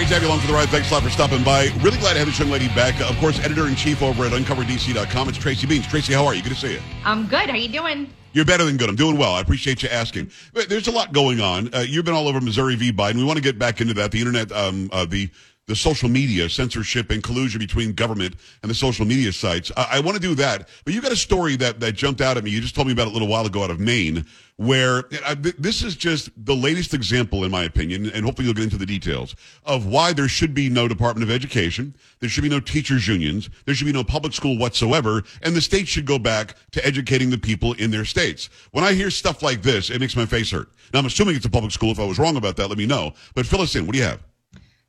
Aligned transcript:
Great 0.00 0.08
to 0.08 0.14
have 0.14 0.22
you 0.22 0.28
along 0.30 0.40
for 0.40 0.46
the 0.46 0.54
ride. 0.54 0.70
Thanks 0.70 0.90
a 0.90 0.94
lot 0.94 1.02
for 1.02 1.10
stopping 1.10 1.44
by. 1.44 1.64
Really 1.82 1.98
glad 1.98 2.14
to 2.14 2.20
have 2.20 2.26
this 2.26 2.38
young 2.38 2.48
lady 2.48 2.68
back. 2.68 2.98
Of 3.02 3.18
course, 3.18 3.38
editor 3.40 3.66
in 3.66 3.76
chief 3.76 4.02
over 4.02 4.24
at 4.24 4.32
uncoverdc.com. 4.32 5.28
It's 5.28 5.36
Tracy 5.36 5.66
Beanz. 5.66 5.90
Tracy, 5.90 6.14
how 6.14 6.24
are 6.24 6.34
you? 6.34 6.42
Good 6.42 6.54
to 6.54 6.54
see 6.54 6.72
you. 6.72 6.80
I'm 7.04 7.26
good. 7.26 7.50
How 7.50 7.52
are 7.52 7.56
you 7.56 7.68
doing? 7.68 8.10
You're 8.32 8.46
better 8.46 8.64
than 8.64 8.78
good. 8.78 8.88
I'm 8.88 8.96
doing 8.96 9.18
well. 9.18 9.34
I 9.34 9.42
appreciate 9.42 9.82
you 9.82 9.90
asking. 9.90 10.30
But 10.54 10.70
there's 10.70 10.88
a 10.88 10.90
lot 10.90 11.12
going 11.12 11.42
on. 11.42 11.74
Uh, 11.74 11.80
you've 11.80 12.06
been 12.06 12.14
all 12.14 12.28
over 12.28 12.40
Missouri 12.40 12.76
v. 12.76 12.90
Biden. 12.90 13.16
We 13.16 13.24
want 13.24 13.36
to 13.36 13.42
get 13.42 13.58
back 13.58 13.82
into 13.82 13.92
that. 13.92 14.10
The 14.10 14.20
internet, 14.20 14.50
um, 14.52 14.88
uh, 14.90 15.04
the 15.04 15.28
the 15.70 15.76
social 15.76 16.08
media 16.08 16.48
censorship 16.48 17.10
and 17.12 17.22
collusion 17.22 17.60
between 17.60 17.92
government 17.92 18.34
and 18.62 18.68
the 18.68 18.74
social 18.74 19.06
media 19.06 19.32
sites. 19.32 19.70
I, 19.76 19.86
I 19.92 20.00
want 20.00 20.16
to 20.16 20.20
do 20.20 20.34
that. 20.34 20.68
But 20.84 20.94
you 20.94 21.00
got 21.00 21.12
a 21.12 21.16
story 21.16 21.54
that, 21.56 21.78
that 21.78 21.92
jumped 21.92 22.20
out 22.20 22.36
at 22.36 22.42
me. 22.42 22.50
You 22.50 22.60
just 22.60 22.74
told 22.74 22.88
me 22.88 22.92
about 22.92 23.06
it 23.06 23.10
a 23.10 23.12
little 23.12 23.28
while 23.28 23.46
ago 23.46 23.62
out 23.62 23.70
of 23.70 23.78
Maine, 23.78 24.26
where 24.56 25.04
uh, 25.24 25.36
th- 25.36 25.54
this 25.58 25.84
is 25.84 25.94
just 25.94 26.28
the 26.44 26.56
latest 26.56 26.92
example, 26.92 27.44
in 27.44 27.52
my 27.52 27.62
opinion, 27.62 28.10
and 28.10 28.24
hopefully 28.24 28.46
you'll 28.46 28.54
get 28.54 28.64
into 28.64 28.78
the 28.78 28.84
details 28.84 29.36
of 29.64 29.86
why 29.86 30.12
there 30.12 30.26
should 30.26 30.54
be 30.54 30.68
no 30.68 30.88
Department 30.88 31.22
of 31.22 31.32
Education. 31.32 31.94
There 32.18 32.28
should 32.28 32.42
be 32.42 32.50
no 32.50 32.58
teachers 32.58 33.06
unions. 33.06 33.48
There 33.64 33.74
should 33.76 33.86
be 33.86 33.92
no 33.92 34.02
public 34.02 34.32
school 34.32 34.58
whatsoever. 34.58 35.22
And 35.42 35.54
the 35.54 35.60
state 35.60 35.86
should 35.86 36.04
go 36.04 36.18
back 36.18 36.56
to 36.72 36.84
educating 36.84 37.30
the 37.30 37.38
people 37.38 37.74
in 37.74 37.92
their 37.92 38.04
states. 38.04 38.50
When 38.72 38.82
I 38.82 38.92
hear 38.92 39.08
stuff 39.08 39.40
like 39.40 39.62
this, 39.62 39.88
it 39.88 40.00
makes 40.00 40.16
my 40.16 40.26
face 40.26 40.50
hurt. 40.50 40.68
Now, 40.92 40.98
I'm 40.98 41.06
assuming 41.06 41.36
it's 41.36 41.46
a 41.46 41.50
public 41.50 41.70
school. 41.70 41.92
If 41.92 42.00
I 42.00 42.04
was 42.04 42.18
wrong 42.18 42.36
about 42.36 42.56
that, 42.56 42.66
let 42.66 42.76
me 42.76 42.86
know. 42.86 43.14
But 43.36 43.46
fill 43.46 43.60
us 43.60 43.76
in. 43.76 43.86
What 43.86 43.92
do 43.92 43.98
you 43.98 44.04
have? 44.04 44.20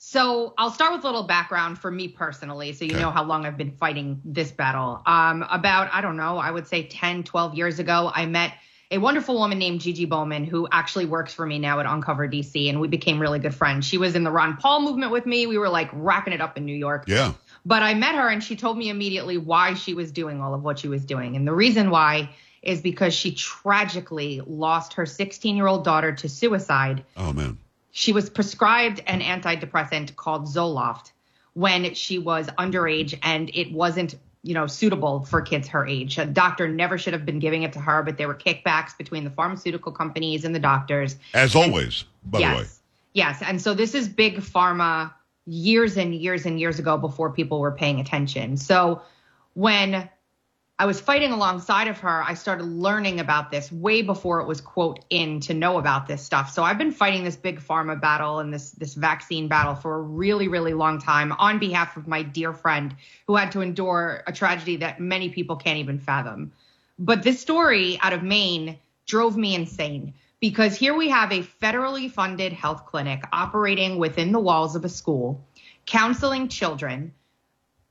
So 0.03 0.55
I'll 0.57 0.71
start 0.71 0.93
with 0.93 1.03
a 1.03 1.05
little 1.05 1.27
background 1.27 1.77
for 1.77 1.91
me 1.91 2.07
personally, 2.07 2.73
so 2.73 2.83
you 2.83 2.93
Okay. 2.93 3.01
know 3.01 3.11
how 3.11 3.23
long 3.23 3.45
I've 3.45 3.55
been 3.55 3.77
fighting 3.79 4.19
this 4.25 4.51
battle. 4.51 4.99
Um, 5.05 5.45
about, 5.47 5.93
I 5.93 6.01
don't 6.01 6.17
know, 6.17 6.39
I 6.39 6.49
would 6.49 6.65
say 6.65 6.87
10, 6.87 7.21
12 7.21 7.53
years 7.53 7.77
ago, 7.77 8.11
I 8.11 8.25
met 8.25 8.53
a 8.89 8.97
wonderful 8.97 9.35
woman 9.37 9.59
named 9.59 9.79
Gigi 9.79 10.05
Bowman 10.05 10.43
who 10.43 10.67
actually 10.71 11.05
works 11.05 11.35
for 11.35 11.45
me 11.45 11.59
now 11.59 11.79
at 11.79 11.85
Uncover 11.85 12.27
DC, 12.27 12.67
and 12.67 12.81
we 12.81 12.87
became 12.87 13.19
really 13.19 13.37
good 13.37 13.53
friends. 13.53 13.85
She 13.85 13.99
was 13.99 14.15
in 14.15 14.23
the 14.23 14.31
Ron 14.31 14.57
Paul 14.57 14.81
movement 14.81 15.11
with 15.11 15.27
me. 15.27 15.45
We 15.45 15.59
were 15.59 15.69
like 15.69 15.91
racking 15.93 16.33
it 16.33 16.41
up 16.41 16.57
in 16.57 16.65
New 16.65 16.75
York. 16.75 17.03
Yeah. 17.05 17.33
But 17.63 17.83
I 17.83 17.93
met 17.93 18.15
her 18.15 18.27
and 18.27 18.43
she 18.43 18.55
told 18.55 18.79
me 18.79 18.89
immediately 18.89 19.37
why 19.37 19.75
she 19.75 19.93
was 19.93 20.11
doing 20.11 20.41
all 20.41 20.55
of 20.55 20.63
what 20.63 20.79
she 20.79 20.87
was 20.87 21.05
doing. 21.05 21.35
And 21.35 21.47
the 21.47 21.53
reason 21.53 21.91
why 21.91 22.31
is 22.63 22.81
because 22.81 23.13
she 23.13 23.35
tragically 23.35 24.41
lost 24.47 24.93
her 24.93 25.05
16 25.05 25.55
year 25.55 25.67
old 25.67 25.83
daughter 25.83 26.11
to 26.11 26.27
suicide 26.27 27.05
Oh, 27.15 27.31
man. 27.31 27.59
She 27.91 28.13
was 28.13 28.29
prescribed 28.29 29.01
an 29.05 29.21
antidepressant 29.21 30.15
called 30.15 30.45
Zoloft 30.45 31.11
when 31.53 31.93
she 31.93 32.17
was 32.17 32.47
underage 32.57 33.17
and 33.21 33.51
it 33.53 33.71
wasn't 33.71 34.15
you 34.43 34.53
know 34.53 34.65
suitable 34.65 35.23
for 35.25 35.41
kids 35.41 35.67
her 35.67 35.85
age. 35.85 36.17
A 36.17 36.25
doctor 36.25 36.67
never 36.67 36.97
should 36.97 37.13
have 37.13 37.25
been 37.25 37.39
giving 37.39 37.63
it 37.63 37.73
to 37.73 37.79
her 37.79 38.01
but 38.03 38.17
there 38.17 38.27
were 38.27 38.35
kickbacks 38.35 38.97
between 38.97 39.23
the 39.23 39.29
pharmaceutical 39.29 39.91
companies 39.91 40.45
and 40.45 40.55
the 40.55 40.59
doctors. 40.59 41.17
As 41.33 41.55
always, 41.55 42.05
by 42.25 42.39
yes 42.39 42.57
the 42.57 42.63
way. 42.63 42.69
yes. 43.13 43.41
And 43.45 43.61
so 43.61 43.73
this 43.73 43.93
is 43.93 44.07
big 44.07 44.37
pharma 44.37 45.13
years 45.45 45.97
and 45.97 46.15
years 46.15 46.45
and 46.45 46.59
years 46.59 46.79
ago 46.79 46.97
before 46.97 47.31
people 47.31 47.59
were 47.59 47.71
paying 47.71 47.99
attention. 47.99 48.57
So 48.57 49.01
when 49.53 50.09
I 50.81 50.85
was 50.85 50.99
fighting 50.99 51.31
alongside 51.31 51.87
of 51.89 51.99
her, 51.99 52.23
I 52.23 52.33
started 52.33 52.63
learning 52.63 53.19
about 53.19 53.51
this 53.51 53.71
way 53.71 54.01
before 54.01 54.39
it 54.39 54.47
was 54.47 54.61
quote 54.61 55.05
in 55.11 55.39
to 55.41 55.53
know 55.53 55.77
about 55.77 56.07
this 56.07 56.23
stuff. 56.23 56.51
So 56.51 56.63
I've 56.63 56.79
been 56.79 56.91
fighting 56.91 57.23
this 57.23 57.35
big 57.35 57.59
pharma 57.59 58.01
battle 58.01 58.39
and 58.39 58.51
this 58.51 58.71
this 58.71 58.95
vaccine 58.95 59.47
battle 59.47 59.75
for 59.75 59.93
a 59.93 60.01
really 60.01 60.47
really 60.47 60.73
long 60.73 60.97
time 60.97 61.33
on 61.33 61.59
behalf 61.59 61.97
of 61.97 62.07
my 62.07 62.23
dear 62.23 62.51
friend 62.51 62.95
who 63.27 63.35
had 63.35 63.51
to 63.51 63.61
endure 63.61 64.23
a 64.25 64.31
tragedy 64.31 64.77
that 64.77 64.99
many 64.99 65.29
people 65.29 65.55
can't 65.55 65.77
even 65.77 65.99
fathom. 65.99 66.51
But 66.97 67.21
this 67.21 67.39
story 67.39 67.99
out 68.01 68.13
of 68.13 68.23
Maine 68.23 68.79
drove 69.05 69.37
me 69.37 69.53
insane 69.53 70.15
because 70.39 70.75
here 70.75 70.95
we 70.95 71.09
have 71.09 71.31
a 71.31 71.43
federally 71.61 72.09
funded 72.09 72.53
health 72.53 72.87
clinic 72.87 73.23
operating 73.31 73.99
within 73.99 74.31
the 74.31 74.39
walls 74.39 74.75
of 74.75 74.83
a 74.83 74.89
school, 74.89 75.45
counseling 75.85 76.47
children 76.47 77.13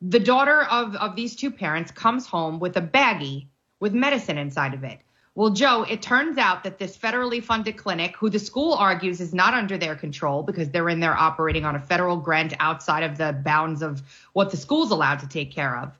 the 0.02 0.20
daughter 0.20 0.62
of, 0.62 0.94
of 0.96 1.16
these 1.16 1.36
two 1.36 1.50
parents 1.50 1.90
comes 1.90 2.26
home 2.26 2.58
with 2.58 2.76
a 2.76 2.82
baggie 2.82 3.46
with 3.80 3.92
medicine 3.92 4.38
inside 4.38 4.74
of 4.74 4.84
it. 4.84 4.98
Well, 5.34 5.50
Joe, 5.50 5.84
it 5.88 6.02
turns 6.02 6.38
out 6.38 6.64
that 6.64 6.78
this 6.78 6.98
federally 6.98 7.42
funded 7.42 7.76
clinic, 7.76 8.16
who 8.16 8.28
the 8.30 8.38
school 8.38 8.74
argues 8.74 9.20
is 9.20 9.32
not 9.32 9.54
under 9.54 9.78
their 9.78 9.94
control 9.94 10.42
because 10.42 10.70
they're 10.70 10.88
in 10.88 11.00
there 11.00 11.16
operating 11.16 11.64
on 11.64 11.76
a 11.76 11.80
federal 11.80 12.16
grant 12.16 12.54
outside 12.58 13.04
of 13.04 13.16
the 13.16 13.32
bounds 13.44 13.80
of 13.80 14.02
what 14.32 14.50
the 14.50 14.56
school's 14.56 14.90
allowed 14.90 15.20
to 15.20 15.28
take 15.28 15.52
care 15.52 15.78
of, 15.78 15.96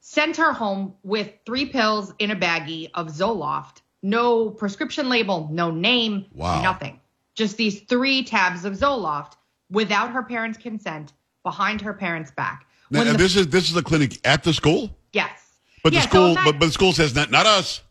sent 0.00 0.36
her 0.36 0.52
home 0.52 0.94
with 1.02 1.30
three 1.44 1.66
pills 1.66 2.12
in 2.18 2.30
a 2.30 2.36
baggie 2.36 2.90
of 2.94 3.08
Zoloft, 3.08 3.82
no 4.02 4.48
prescription 4.50 5.08
label, 5.08 5.48
no 5.52 5.70
name, 5.70 6.24
Wow. 6.32 6.62
nothing. 6.62 7.00
Just 7.34 7.56
these 7.56 7.80
three 7.82 8.24
tabs 8.24 8.64
of 8.64 8.72
Zoloft 8.72 9.34
without 9.70 10.10
her 10.10 10.22
parents' 10.22 10.58
consent 10.58 11.12
behind 11.42 11.82
her 11.82 11.92
parents' 11.92 12.30
back. 12.30 12.66
Now, 12.90 13.04
the- 13.04 13.14
this 13.18 13.36
is 13.36 13.48
this 13.48 13.70
is 13.70 13.76
a 13.76 13.82
clinic 13.82 14.18
at 14.26 14.42
the 14.44 14.52
school, 14.54 14.90
Yes. 15.12 15.30
but 15.82 15.92
Yeah, 15.92 16.00
the 16.00 16.04
so 16.04 16.08
school, 16.10 16.30
ima- 16.32 16.40
but, 16.44 16.58
but 16.58 16.66
the 16.66 16.72
school 16.72 16.92
says 16.92 17.14
not 17.14 17.30
not 17.30 17.46
us. 17.46 17.82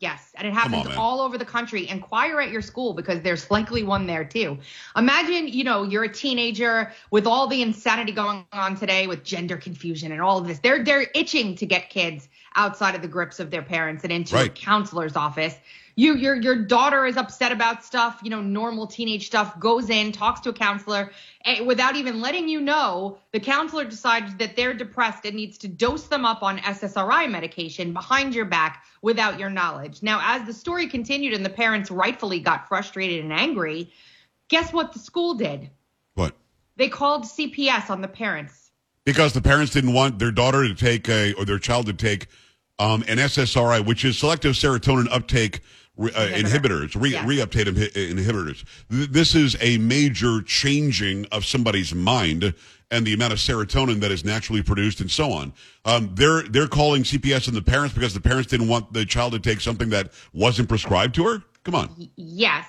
Yes, 0.00 0.32
and 0.34 0.46
it 0.46 0.52
happens 0.52 0.86
man. 0.86 0.98
all 0.98 1.20
over 1.22 1.38
the 1.38 1.44
country. 1.46 1.88
Inquire 1.88 2.40
at 2.40 2.50
your 2.50 2.60
school 2.60 2.92
because 2.92 3.22
there's 3.22 3.50
likely 3.50 3.84
one 3.84 4.06
there 4.06 4.24
too. 4.24 4.58
Imagine, 4.96 5.48
you 5.48 5.64
know, 5.64 5.82
you're 5.84 6.04
a 6.04 6.12
teenager 6.12 6.92
with 7.10 7.26
all 7.26 7.46
the 7.46 7.62
insanity 7.62 8.12
going 8.12 8.44
on 8.52 8.76
today 8.76 9.06
with 9.06 9.24
gender 9.24 9.56
confusion 9.56 10.12
and 10.12 10.20
all 10.20 10.36
of 10.36 10.46
this. 10.46 10.58
They're 10.58 10.84
they're 10.84 11.06
itching 11.14 11.54
to 11.56 11.64
get 11.64 11.88
kids 11.88 12.28
outside 12.56 12.94
of 12.94 13.02
the 13.02 13.08
grips 13.08 13.40
of 13.40 13.50
their 13.50 13.62
parents 13.62 14.04
and 14.04 14.12
into 14.12 14.36
a 14.36 14.48
counselor's 14.48 15.16
office. 15.16 15.56
You 15.96 16.16
your 16.16 16.34
your 16.34 16.56
daughter 16.56 17.06
is 17.06 17.16
upset 17.16 17.52
about 17.52 17.84
stuff, 17.84 18.20
you 18.22 18.30
know, 18.30 18.40
normal 18.40 18.86
teenage 18.86 19.26
stuff, 19.26 19.58
goes 19.60 19.90
in, 19.90 20.10
talks 20.10 20.40
to 20.40 20.48
a 20.48 20.52
counselor, 20.52 21.12
eh, 21.44 21.60
without 21.60 21.94
even 21.94 22.20
letting 22.20 22.48
you 22.48 22.60
know, 22.60 23.18
the 23.32 23.38
counselor 23.38 23.84
decides 23.84 24.34
that 24.36 24.56
they're 24.56 24.74
depressed 24.74 25.24
and 25.24 25.36
needs 25.36 25.56
to 25.58 25.68
dose 25.68 26.08
them 26.08 26.24
up 26.24 26.42
on 26.42 26.58
SSRI 26.58 27.30
medication 27.30 27.92
behind 27.92 28.34
your 28.34 28.44
back 28.44 28.84
without 29.02 29.38
your 29.38 29.50
knowledge. 29.50 30.02
Now, 30.02 30.20
as 30.22 30.44
the 30.46 30.52
story 30.52 30.88
continued 30.88 31.32
and 31.32 31.44
the 31.44 31.50
parents 31.50 31.92
rightfully 31.92 32.40
got 32.40 32.66
frustrated 32.66 33.22
and 33.22 33.32
angry, 33.32 33.92
guess 34.48 34.72
what 34.72 34.92
the 34.92 34.98
school 34.98 35.34
did? 35.34 35.70
What? 36.14 36.34
They 36.76 36.88
called 36.88 37.24
CPS 37.24 37.88
on 37.88 38.00
the 38.00 38.08
parents. 38.08 38.63
Because 39.04 39.32
the 39.32 39.42
parents 39.42 39.72
didn't 39.72 39.92
want 39.92 40.18
their 40.18 40.30
daughter 40.30 40.66
to 40.66 40.74
take 40.74 41.08
a 41.08 41.32
or 41.34 41.44
their 41.44 41.58
child 41.58 41.86
to 41.86 41.92
take 41.92 42.26
um, 42.78 43.02
an 43.06 43.18
SSRI, 43.18 43.84
which 43.84 44.04
is 44.04 44.18
selective 44.18 44.54
serotonin 44.54 45.06
uptake 45.10 45.60
re, 45.96 46.10
uh, 46.12 46.26
Inhibitor. 46.28 46.42
inhibitors, 46.88 47.00
re, 47.02 47.10
Yes. 47.10 47.24
reuptake 47.26 47.92
inhibitors. 47.92 48.64
This 48.88 49.34
is 49.34 49.56
a 49.60 49.78
major 49.78 50.40
changing 50.42 51.26
of 51.32 51.44
somebody's 51.44 51.94
mind 51.94 52.54
and 52.90 53.06
the 53.06 53.12
amount 53.14 53.32
of 53.32 53.38
serotonin 53.38 54.00
that 54.00 54.10
is 54.10 54.24
naturally 54.24 54.62
produced 54.62 55.00
and 55.00 55.10
so 55.10 55.32
on. 55.32 55.52
Um, 55.84 56.10
they're 56.14 56.42
they're 56.42 56.68
calling 56.68 57.02
CPS 57.02 57.48
and 57.48 57.56
the 57.56 57.62
parents 57.62 57.94
because 57.94 58.14
the 58.14 58.20
parents 58.20 58.48
didn't 58.50 58.68
want 58.68 58.92
the 58.92 59.04
child 59.04 59.32
to 59.34 59.38
take 59.38 59.60
something 59.60 59.90
that 59.90 60.12
wasn't 60.32 60.68
prescribed 60.68 61.14
to 61.16 61.24
her. 61.26 61.42
Come 61.64 61.74
on. 61.74 61.90
Yes. 62.16 62.66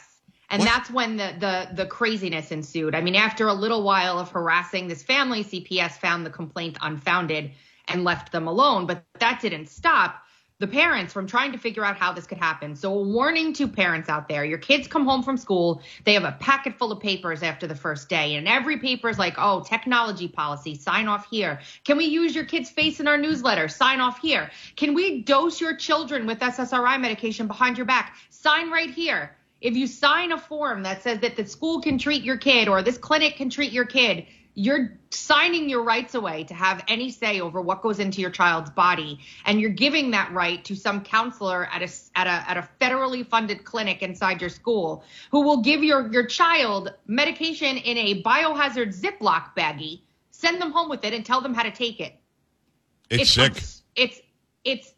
And 0.50 0.62
What? 0.62 0.66
that's 0.66 0.92
when 0.92 1.18
the, 1.18 1.34
the 1.40 1.70
the 1.74 1.86
craziness 1.86 2.52
ensued. 2.52 2.96
I 2.96 3.02
mean, 3.02 3.16
after 3.16 3.48
a 3.48 3.54
little 3.54 3.84
while 3.84 4.20
of 4.20 4.30
harassing 4.30 4.88
this 4.88 5.04
family, 5.04 5.44
CPS 5.44 5.94
found 5.94 6.26
the 6.26 6.30
complaint 6.30 6.78
unfounded 6.82 7.52
and 7.88 8.04
left 8.04 8.32
them 8.32 8.48
alone. 8.48 8.86
But 8.86 9.04
that 9.20 9.42
didn't 9.42 9.70
stop 9.70 10.22
the 10.60 10.68
parents 10.68 11.12
from 11.12 11.28
trying 11.28 11.52
to 11.52 11.58
figure 11.58 11.84
out 11.84 11.98
how 11.98 12.14
this 12.14 12.26
could 12.26 12.38
happen. 12.38 12.76
So, 12.76 12.94
a 12.94 13.02
warning 13.02 13.54
to 13.54 13.68
parents 13.68 14.08
out 14.08 14.30
there 14.30 14.46
your 14.46 14.58
kids 14.58 14.88
come 14.88 15.06
home 15.06 15.22
from 15.22 15.36
school, 15.38 15.82
they 16.06 16.14
have 16.14 16.24
a 16.24 16.32
packet 16.40 16.76
full 16.76 16.92
of 16.92 17.02
papers 17.02 17.44
after 17.44 17.68
the 17.68 17.76
first 17.76 18.08
day, 18.08 18.36
and 18.36 18.48
every 18.48 18.78
paper 18.78 19.10
is 19.10 19.20
like, 19.20 19.36
oh, 19.38 19.62
technology 19.62 20.28
policy, 20.28 20.76
sign 20.76 21.08
off 21.08 21.28
here. 21.30 21.60
Can 21.84 21.98
we 21.98 22.06
use 22.06 22.34
your 22.34 22.46
kid's 22.46 22.70
face 22.70 23.00
in 23.00 23.08
our 23.08 23.18
newsletter? 23.18 23.68
Sign 23.68 24.00
off 24.00 24.20
here. 24.20 24.50
Can 24.78 24.94
we 24.94 25.24
dose 25.24 25.60
your 25.60 25.76
children 25.76 26.26
with 26.26 26.40
SSRI 26.40 27.02
medication 27.02 27.48
behind 27.48 27.78
your 27.78 27.86
back? 27.86 28.16
Sign 28.30 28.72
right 28.72 28.90
here. 28.90 29.36
If 29.66 29.76
you 29.76 29.88
sign 29.88 30.32
a 30.32 30.38
form 30.38 30.84
that 30.84 31.02
says 31.02 31.22
that 31.22 31.36
the 31.36 31.46
school 31.46 31.82
can 31.82 31.98
treat 31.98 32.24
your 32.24 32.38
kid 32.38 32.68
or 32.68 32.84
this 32.84 33.00
clinic 33.00 33.38
can 33.38 33.50
treat 33.50 33.72
your 33.72 33.86
kid, 33.86 34.28
you're 34.54 35.00
signing 35.10 35.68
your 35.70 35.84
rights 35.84 36.14
away 36.14 36.44
to 36.44 36.54
have 36.54 36.84
any 36.88 37.10
say 37.10 37.42
over 37.42 37.60
what 37.60 37.82
goes 37.82 38.00
into 38.00 38.22
your 38.22 38.30
child's 38.30 38.70
body. 38.70 39.20
And 39.44 39.60
you're 39.60 39.72
giving 39.72 40.12
that 40.12 40.32
right 40.32 40.64
to 40.66 40.76
some 40.76 41.04
counselor 41.04 41.66
at 41.66 41.82
a 41.82 41.90
at 42.16 42.28
a 42.28 42.50
at 42.52 42.58
a 42.58 42.70
federally 42.80 43.28
funded 43.28 43.66
clinic 43.66 44.04
inside 44.04 44.40
your 44.40 44.52
school 44.52 45.04
who 45.32 45.42
will 45.42 45.62
give 45.62 45.84
your 45.84 46.12
your 46.14 46.28
child 46.28 46.94
medication 47.08 47.78
in 47.78 47.98
a 47.98 48.22
biohazard 48.22 48.96
ziploc 48.96 49.56
baggie 49.58 50.02
send 50.30 50.62
them 50.62 50.72
home 50.72 50.90
with 50.90 51.04
it 51.04 51.14
and 51.14 51.26
tell 51.26 51.42
them 51.42 51.54
how 51.54 51.64
to 51.64 51.72
take 51.72 52.00
it. 52.00 52.14
It's, 53.10 53.22
it's 53.24 53.32
sick. 53.32 53.82
it's 53.96 54.22
it's 54.64 54.94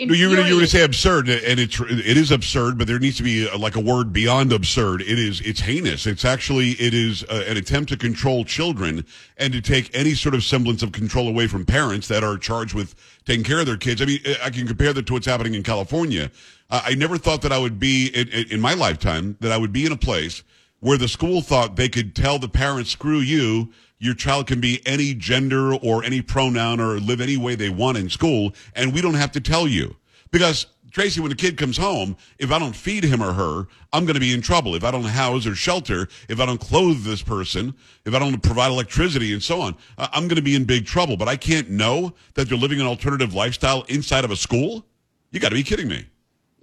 no, 0.00 0.14
you 0.14 0.30
were, 0.30 0.36
you 0.36 0.40
were 0.40 0.48
going 0.48 0.60
to 0.60 0.66
say 0.66 0.82
absurd, 0.82 1.28
and 1.28 1.60
it's 1.60 1.78
it 1.80 2.16
is 2.16 2.30
absurd, 2.30 2.78
but 2.78 2.86
there 2.86 2.98
needs 2.98 3.18
to 3.18 3.22
be 3.22 3.46
a, 3.46 3.54
uh, 3.54 3.58
like 3.58 3.76
a 3.76 3.80
word 3.80 4.12
beyond 4.12 4.52
absurd. 4.52 5.02
It 5.02 5.18
is 5.18 5.40
it's 5.42 5.60
heinous. 5.60 6.06
It's 6.06 6.24
actually 6.24 6.70
it 6.72 6.94
is 6.94 7.24
uh, 7.24 7.44
an 7.46 7.56
attempt 7.56 7.90
to 7.90 7.96
control 7.96 8.44
children 8.44 9.04
and 9.36 9.52
to 9.52 9.60
take 9.60 9.94
any 9.94 10.14
sort 10.14 10.34
of 10.34 10.42
semblance 10.42 10.82
of 10.82 10.92
control 10.92 11.28
away 11.28 11.46
from 11.46 11.66
parents 11.66 12.08
that 12.08 12.24
are 12.24 12.38
charged 12.38 12.74
with 12.74 12.94
taking 13.26 13.44
care 13.44 13.60
of 13.60 13.66
their 13.66 13.76
kids. 13.76 14.00
I 14.00 14.06
mean, 14.06 14.20
I 14.42 14.50
can 14.50 14.66
compare 14.66 14.92
that 14.92 15.06
to 15.06 15.12
what's 15.12 15.26
happening 15.26 15.54
in 15.54 15.62
California. 15.62 16.30
Uh, 16.70 16.82
I 16.84 16.94
never 16.94 17.18
thought 17.18 17.42
that 17.42 17.52
I 17.52 17.58
would 17.58 17.78
be 17.78 18.08
in, 18.08 18.28
in 18.28 18.60
my 18.60 18.74
lifetime 18.74 19.36
that 19.40 19.52
I 19.52 19.58
would 19.58 19.72
be 19.72 19.84
in 19.84 19.92
a 19.92 19.96
place 19.96 20.42
where 20.80 20.98
the 20.98 21.08
school 21.08 21.42
thought 21.42 21.76
they 21.76 21.88
could 21.88 22.16
tell 22.16 22.38
the 22.38 22.48
parents, 22.48 22.90
"Screw 22.90 23.20
you." 23.20 23.72
Your 24.02 24.14
child 24.14 24.48
can 24.48 24.60
be 24.60 24.82
any 24.84 25.14
gender 25.14 25.76
or 25.76 26.02
any 26.02 26.20
pronoun 26.20 26.80
or 26.80 26.98
live 26.98 27.20
any 27.20 27.36
way 27.36 27.54
they 27.54 27.70
want 27.70 27.96
in 27.96 28.10
school, 28.10 28.52
and 28.74 28.92
we 28.92 29.00
don't 29.00 29.14
have 29.14 29.30
to 29.30 29.40
tell 29.40 29.68
you. 29.68 29.94
Because, 30.32 30.66
Tracy, 30.90 31.20
when 31.20 31.30
the 31.30 31.36
kid 31.36 31.56
comes 31.56 31.76
home, 31.76 32.16
if 32.36 32.50
I 32.50 32.58
don't 32.58 32.74
feed 32.74 33.04
him 33.04 33.22
or 33.22 33.32
her, 33.32 33.68
I'm 33.92 34.04
going 34.04 34.14
to 34.14 34.20
be 34.20 34.34
in 34.34 34.42
trouble. 34.42 34.74
If 34.74 34.82
I 34.82 34.90
don't 34.90 35.04
house 35.04 35.46
or 35.46 35.54
shelter, 35.54 36.08
if 36.28 36.40
I 36.40 36.46
don't 36.46 36.60
clothe 36.60 37.04
this 37.04 37.22
person, 37.22 37.76
if 38.04 38.12
I 38.12 38.18
don't 38.18 38.42
provide 38.42 38.72
electricity 38.72 39.32
and 39.32 39.42
so 39.42 39.60
on, 39.60 39.76
I'm 39.96 40.26
going 40.26 40.34
to 40.34 40.42
be 40.42 40.56
in 40.56 40.64
big 40.64 40.84
trouble. 40.84 41.16
But 41.16 41.28
I 41.28 41.36
can't 41.36 41.70
know 41.70 42.12
that 42.34 42.48
they're 42.48 42.58
living 42.58 42.80
an 42.80 42.88
alternative 42.88 43.34
lifestyle 43.34 43.82
inside 43.82 44.24
of 44.24 44.32
a 44.32 44.36
school? 44.36 44.84
You 45.30 45.38
got 45.38 45.50
to 45.50 45.54
be 45.54 45.62
kidding 45.62 45.86
me 45.86 46.06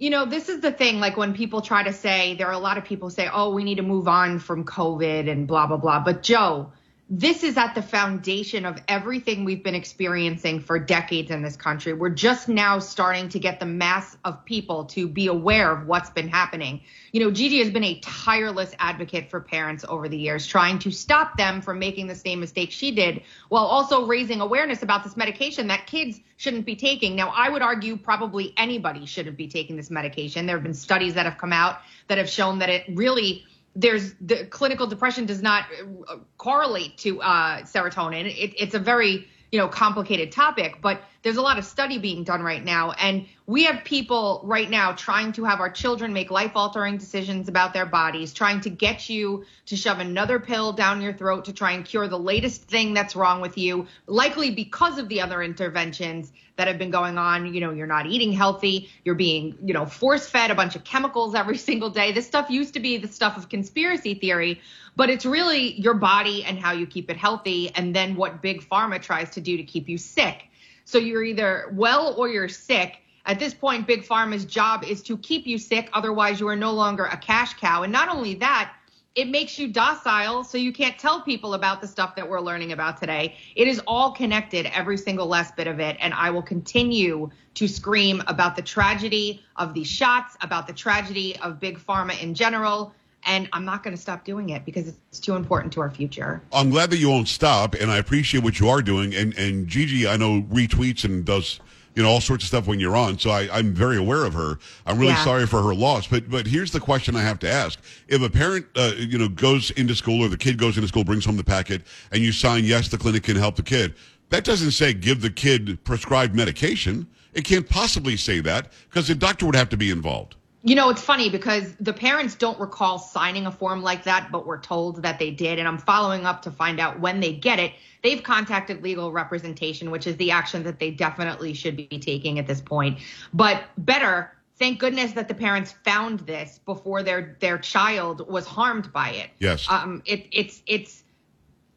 you 0.00 0.08
know, 0.08 0.24
this 0.24 0.48
is 0.48 0.60
the 0.60 0.72
thing. 0.72 0.98
Like 0.98 1.18
when 1.18 1.34
people 1.34 1.60
try 1.60 1.82
to 1.82 1.92
say, 1.92 2.34
there 2.34 2.46
are 2.46 2.54
a 2.54 2.58
lot 2.58 2.78
of 2.78 2.84
people 2.84 3.10
say, 3.10 3.28
oh, 3.30 3.52
we 3.52 3.64
need 3.64 3.74
to 3.74 3.82
move 3.82 4.08
on 4.08 4.38
from 4.38 4.64
COVID 4.64 5.30
and 5.30 5.46
blah, 5.46 5.66
blah, 5.66 5.76
blah. 5.76 6.00
But 6.00 6.22
Joe, 6.22 6.72
this 7.12 7.42
is 7.42 7.56
at 7.56 7.74
the 7.74 7.82
foundation 7.82 8.64
of 8.64 8.78
everything 8.86 9.44
we've 9.44 9.64
been 9.64 9.74
experiencing 9.74 10.60
for 10.60 10.78
decades 10.78 11.32
in 11.32 11.42
this 11.42 11.56
country. 11.56 11.92
We're 11.92 12.10
just 12.10 12.48
now 12.48 12.78
starting 12.78 13.28
to 13.30 13.40
get 13.40 13.58
the 13.58 13.66
mass 13.66 14.16
of 14.24 14.44
people 14.44 14.84
to 14.86 15.08
be 15.08 15.26
aware 15.26 15.72
of 15.72 15.88
what's 15.88 16.10
been 16.10 16.28
happening. 16.28 16.82
You 17.10 17.24
know, 17.24 17.32
Gigi 17.32 17.58
has 17.58 17.70
been 17.70 17.82
a 17.82 17.98
tireless 17.98 18.76
advocate 18.78 19.28
for 19.28 19.40
parents 19.40 19.84
over 19.88 20.08
the 20.08 20.16
years, 20.16 20.46
trying 20.46 20.78
to 20.78 20.92
stop 20.92 21.36
them 21.36 21.60
from 21.62 21.80
making 21.80 22.06
the 22.06 22.14
same 22.14 22.38
mistake 22.38 22.70
she 22.70 22.92
did, 22.92 23.22
while 23.48 23.64
also 23.64 24.06
raising 24.06 24.40
awareness 24.40 24.84
about 24.84 25.02
this 25.02 25.16
medication 25.16 25.66
that 25.66 25.88
kids 25.88 26.20
shouldn't 26.36 26.64
be 26.64 26.76
taking. 26.76 27.16
Now, 27.16 27.32
I 27.34 27.48
would 27.48 27.60
argue 27.60 27.96
probably 27.96 28.54
anybody 28.56 29.04
shouldn't 29.04 29.36
be 29.36 29.48
taking 29.48 29.74
this 29.74 29.90
medication. 29.90 30.46
There 30.46 30.56
have 30.56 30.62
been 30.62 30.74
studies 30.74 31.14
that 31.14 31.26
have 31.26 31.38
come 31.38 31.52
out 31.52 31.80
that 32.06 32.18
have 32.18 32.30
shown 32.30 32.60
that 32.60 32.68
it 32.68 32.84
really 32.94 33.44
there's 33.76 34.14
the 34.20 34.46
clinical 34.46 34.86
depression 34.86 35.26
does 35.26 35.42
not 35.42 35.64
uh, 36.08 36.16
correlate 36.38 36.98
to 36.98 37.20
uh, 37.22 37.62
serotonin. 37.62 38.26
It, 38.26 38.54
it's 38.58 38.74
a 38.74 38.78
very 38.78 39.28
you 39.52 39.58
know 39.58 39.68
complicated 39.68 40.32
topic, 40.32 40.78
but 40.80 41.02
there's 41.22 41.36
a 41.36 41.42
lot 41.42 41.58
of 41.58 41.64
study 41.64 41.98
being 41.98 42.24
done 42.24 42.42
right 42.42 42.64
now, 42.64 42.92
and 42.92 43.26
we 43.46 43.64
have 43.64 43.84
people 43.84 44.40
right 44.44 44.70
now 44.70 44.92
trying 44.92 45.32
to 45.32 45.44
have 45.44 45.60
our 45.60 45.68
children 45.68 46.12
make 46.12 46.30
life 46.30 46.52
altering 46.54 46.96
decisions 46.96 47.48
about 47.48 47.74
their 47.74 47.84
bodies, 47.84 48.32
trying 48.32 48.60
to 48.62 48.70
get 48.70 49.08
you 49.10 49.44
to 49.66 49.76
shove 49.76 49.98
another 49.98 50.38
pill 50.38 50.72
down 50.72 51.02
your 51.02 51.12
throat 51.12 51.44
to 51.44 51.52
try 51.52 51.72
and 51.72 51.84
cure 51.84 52.08
the 52.08 52.18
latest 52.18 52.62
thing 52.62 52.94
that's 52.94 53.14
wrong 53.14 53.40
with 53.40 53.58
you, 53.58 53.86
likely 54.06 54.50
because 54.50 54.98
of 54.98 55.08
the 55.08 55.20
other 55.20 55.42
interventions 55.42 56.32
that 56.56 56.68
have 56.68 56.78
been 56.78 56.90
going 56.90 57.16
on. 57.16 57.54
You 57.54 57.60
know, 57.60 57.72
you're 57.72 57.86
not 57.86 58.06
eating 58.06 58.32
healthy, 58.32 58.90
you're 59.04 59.14
being, 59.14 59.56
you 59.64 59.74
know, 59.74 59.86
force 59.86 60.28
fed 60.28 60.50
a 60.50 60.54
bunch 60.54 60.76
of 60.76 60.84
chemicals 60.84 61.34
every 61.34 61.56
single 61.68 61.90
day. 61.90 62.12
This 62.12 62.26
stuff 62.26 62.50
used 62.50 62.74
to 62.74 62.80
be 62.80 62.98
the 62.98 63.08
stuff 63.08 63.36
of 63.36 63.48
conspiracy 63.48 64.14
theory, 64.14 64.60
but 64.96 65.10
it's 65.10 65.26
really 65.26 65.80
your 65.80 65.94
body 65.94 66.44
and 66.44 66.58
how 66.58 66.72
you 66.72 66.86
keep 66.86 67.10
it 67.10 67.16
healthy, 67.16 67.70
and 67.74 67.94
then 67.94 68.14
what 68.14 68.42
big 68.42 68.62
pharma 68.68 69.00
tries 69.00 69.30
to 69.30 69.40
do 69.40 69.56
to 69.56 69.62
keep 69.62 69.88
you 69.88 69.98
sick. 69.98 70.49
So 70.84 70.98
you're 70.98 71.24
either 71.24 71.70
well 71.72 72.14
or 72.16 72.28
you're 72.28 72.48
sick 72.48 73.00
at 73.26 73.38
this 73.38 73.54
point, 73.54 73.86
Big 73.86 74.02
Pharma's 74.02 74.44
job 74.44 74.82
is 74.84 75.02
to 75.04 75.16
keep 75.18 75.46
you 75.46 75.58
sick. 75.58 75.90
Otherwise, 75.92 76.40
you 76.40 76.48
are 76.48 76.56
no 76.56 76.72
longer 76.72 77.04
a 77.04 77.16
cash 77.16 77.54
cow. 77.54 77.82
And 77.82 77.92
not 77.92 78.08
only 78.08 78.34
that, 78.34 78.72
it 79.14 79.28
makes 79.28 79.58
you 79.58 79.68
docile 79.68 80.44
so 80.44 80.56
you 80.56 80.72
can't 80.72 80.98
tell 80.98 81.20
people 81.20 81.54
about 81.54 81.80
the 81.80 81.86
stuff 81.86 82.14
that 82.16 82.28
we're 82.28 82.40
learning 82.40 82.72
about 82.72 82.98
today. 82.98 83.36
It 83.56 83.68
is 83.68 83.80
all 83.86 84.12
connected, 84.12 84.66
every 84.66 84.96
single 84.96 85.26
last 85.26 85.56
bit 85.56 85.66
of 85.66 85.80
it. 85.80 85.96
And 86.00 86.14
I 86.14 86.30
will 86.30 86.42
continue 86.42 87.30
to 87.54 87.68
scream 87.68 88.22
about 88.26 88.56
the 88.56 88.62
tragedy 88.62 89.42
of 89.56 89.74
these 89.74 89.88
shots, 89.88 90.36
about 90.40 90.66
the 90.66 90.72
tragedy 90.72 91.36
of 91.36 91.60
Big 91.60 91.78
Pharma 91.78 92.20
in 92.22 92.34
general. 92.34 92.94
And 93.24 93.48
I'm 93.52 93.64
not 93.64 93.82
going 93.82 93.94
to 93.94 94.00
stop 94.00 94.24
doing 94.24 94.50
it 94.50 94.64
because 94.64 94.88
it's 94.88 95.20
too 95.20 95.36
important 95.36 95.72
to 95.74 95.80
our 95.80 95.90
future. 95.90 96.42
I'm 96.52 96.70
glad 96.70 96.90
that 96.90 96.96
you 96.96 97.10
won't 97.10 97.28
stop, 97.28 97.74
and 97.74 97.90
I 97.90 97.98
appreciate 97.98 98.42
what 98.42 98.58
you 98.58 98.68
are 98.68 98.82
doing. 98.82 99.14
And 99.14 99.36
and 99.36 99.68
Gigi, 99.68 100.08
I 100.08 100.16
know 100.16 100.42
retweets 100.42 101.04
and 101.04 101.24
does 101.24 101.60
you 101.94 102.02
know, 102.02 102.08
all 102.08 102.20
sorts 102.20 102.44
of 102.44 102.48
stuff 102.48 102.66
when 102.66 102.78
you're 102.78 102.96
on. 102.96 103.18
So 103.18 103.30
I, 103.30 103.58
am 103.58 103.74
very 103.74 103.96
aware 103.96 104.24
of 104.24 104.32
her. 104.34 104.58
I'm 104.86 104.98
really 104.98 105.12
yeah. 105.12 105.24
sorry 105.24 105.46
for 105.46 105.62
her 105.62 105.74
loss. 105.74 106.06
But 106.06 106.30
but 106.30 106.46
here's 106.46 106.70
the 106.70 106.80
question 106.80 107.16
I 107.16 107.22
have 107.22 107.38
to 107.40 107.50
ask: 107.50 107.80
If 108.08 108.22
a 108.22 108.30
parent, 108.30 108.66
uh, 108.76 108.92
you 108.96 109.18
know, 109.18 109.28
goes 109.28 109.70
into 109.72 109.94
school 109.94 110.24
or 110.24 110.28
the 110.28 110.36
kid 110.36 110.58
goes 110.58 110.76
into 110.76 110.88
school, 110.88 111.04
brings 111.04 111.24
home 111.24 111.36
the 111.36 111.44
packet, 111.44 111.82
and 112.12 112.22
you 112.22 112.32
sign 112.32 112.64
yes, 112.64 112.88
the 112.88 112.98
clinic 112.98 113.24
can 113.24 113.36
help 113.36 113.56
the 113.56 113.62
kid. 113.62 113.94
That 114.30 114.44
doesn't 114.44 114.70
say 114.70 114.94
give 114.94 115.20
the 115.20 115.30
kid 115.30 115.82
prescribed 115.84 116.34
medication. 116.34 117.06
It 117.34 117.44
can't 117.44 117.68
possibly 117.68 118.16
say 118.16 118.40
that 118.40 118.72
because 118.88 119.08
the 119.08 119.14
doctor 119.14 119.46
would 119.46 119.56
have 119.56 119.68
to 119.70 119.76
be 119.76 119.90
involved. 119.90 120.36
You 120.62 120.74
know, 120.74 120.90
it's 120.90 121.00
funny 121.00 121.30
because 121.30 121.74
the 121.76 121.92
parents 121.92 122.34
don't 122.34 122.60
recall 122.60 122.98
signing 122.98 123.46
a 123.46 123.52
form 123.52 123.82
like 123.82 124.04
that, 124.04 124.30
but 124.30 124.46
we're 124.46 124.60
told 124.60 125.02
that 125.02 125.18
they 125.18 125.30
did. 125.30 125.58
And 125.58 125.66
I'm 125.66 125.78
following 125.78 126.26
up 126.26 126.42
to 126.42 126.50
find 126.50 126.78
out 126.78 127.00
when 127.00 127.20
they 127.20 127.32
get 127.32 127.58
it. 127.58 127.72
They've 128.02 128.22
contacted 128.22 128.82
legal 128.82 129.10
representation, 129.10 129.90
which 129.90 130.06
is 130.06 130.16
the 130.16 130.30
action 130.30 130.62
that 130.64 130.78
they 130.78 130.90
definitely 130.90 131.54
should 131.54 131.76
be 131.76 131.86
taking 131.86 132.38
at 132.38 132.46
this 132.46 132.60
point. 132.60 132.98
But 133.32 133.64
better, 133.78 134.32
thank 134.58 134.78
goodness 134.78 135.12
that 135.12 135.28
the 135.28 135.34
parents 135.34 135.72
found 135.84 136.20
this 136.20 136.60
before 136.64 137.02
their 137.02 137.36
their 137.40 137.58
child 137.58 138.28
was 138.28 138.46
harmed 138.46 138.92
by 138.92 139.10
it. 139.10 139.30
Yes. 139.38 139.66
Um, 139.68 140.02
it, 140.04 140.26
it's 140.30 140.62
it's 140.66 141.02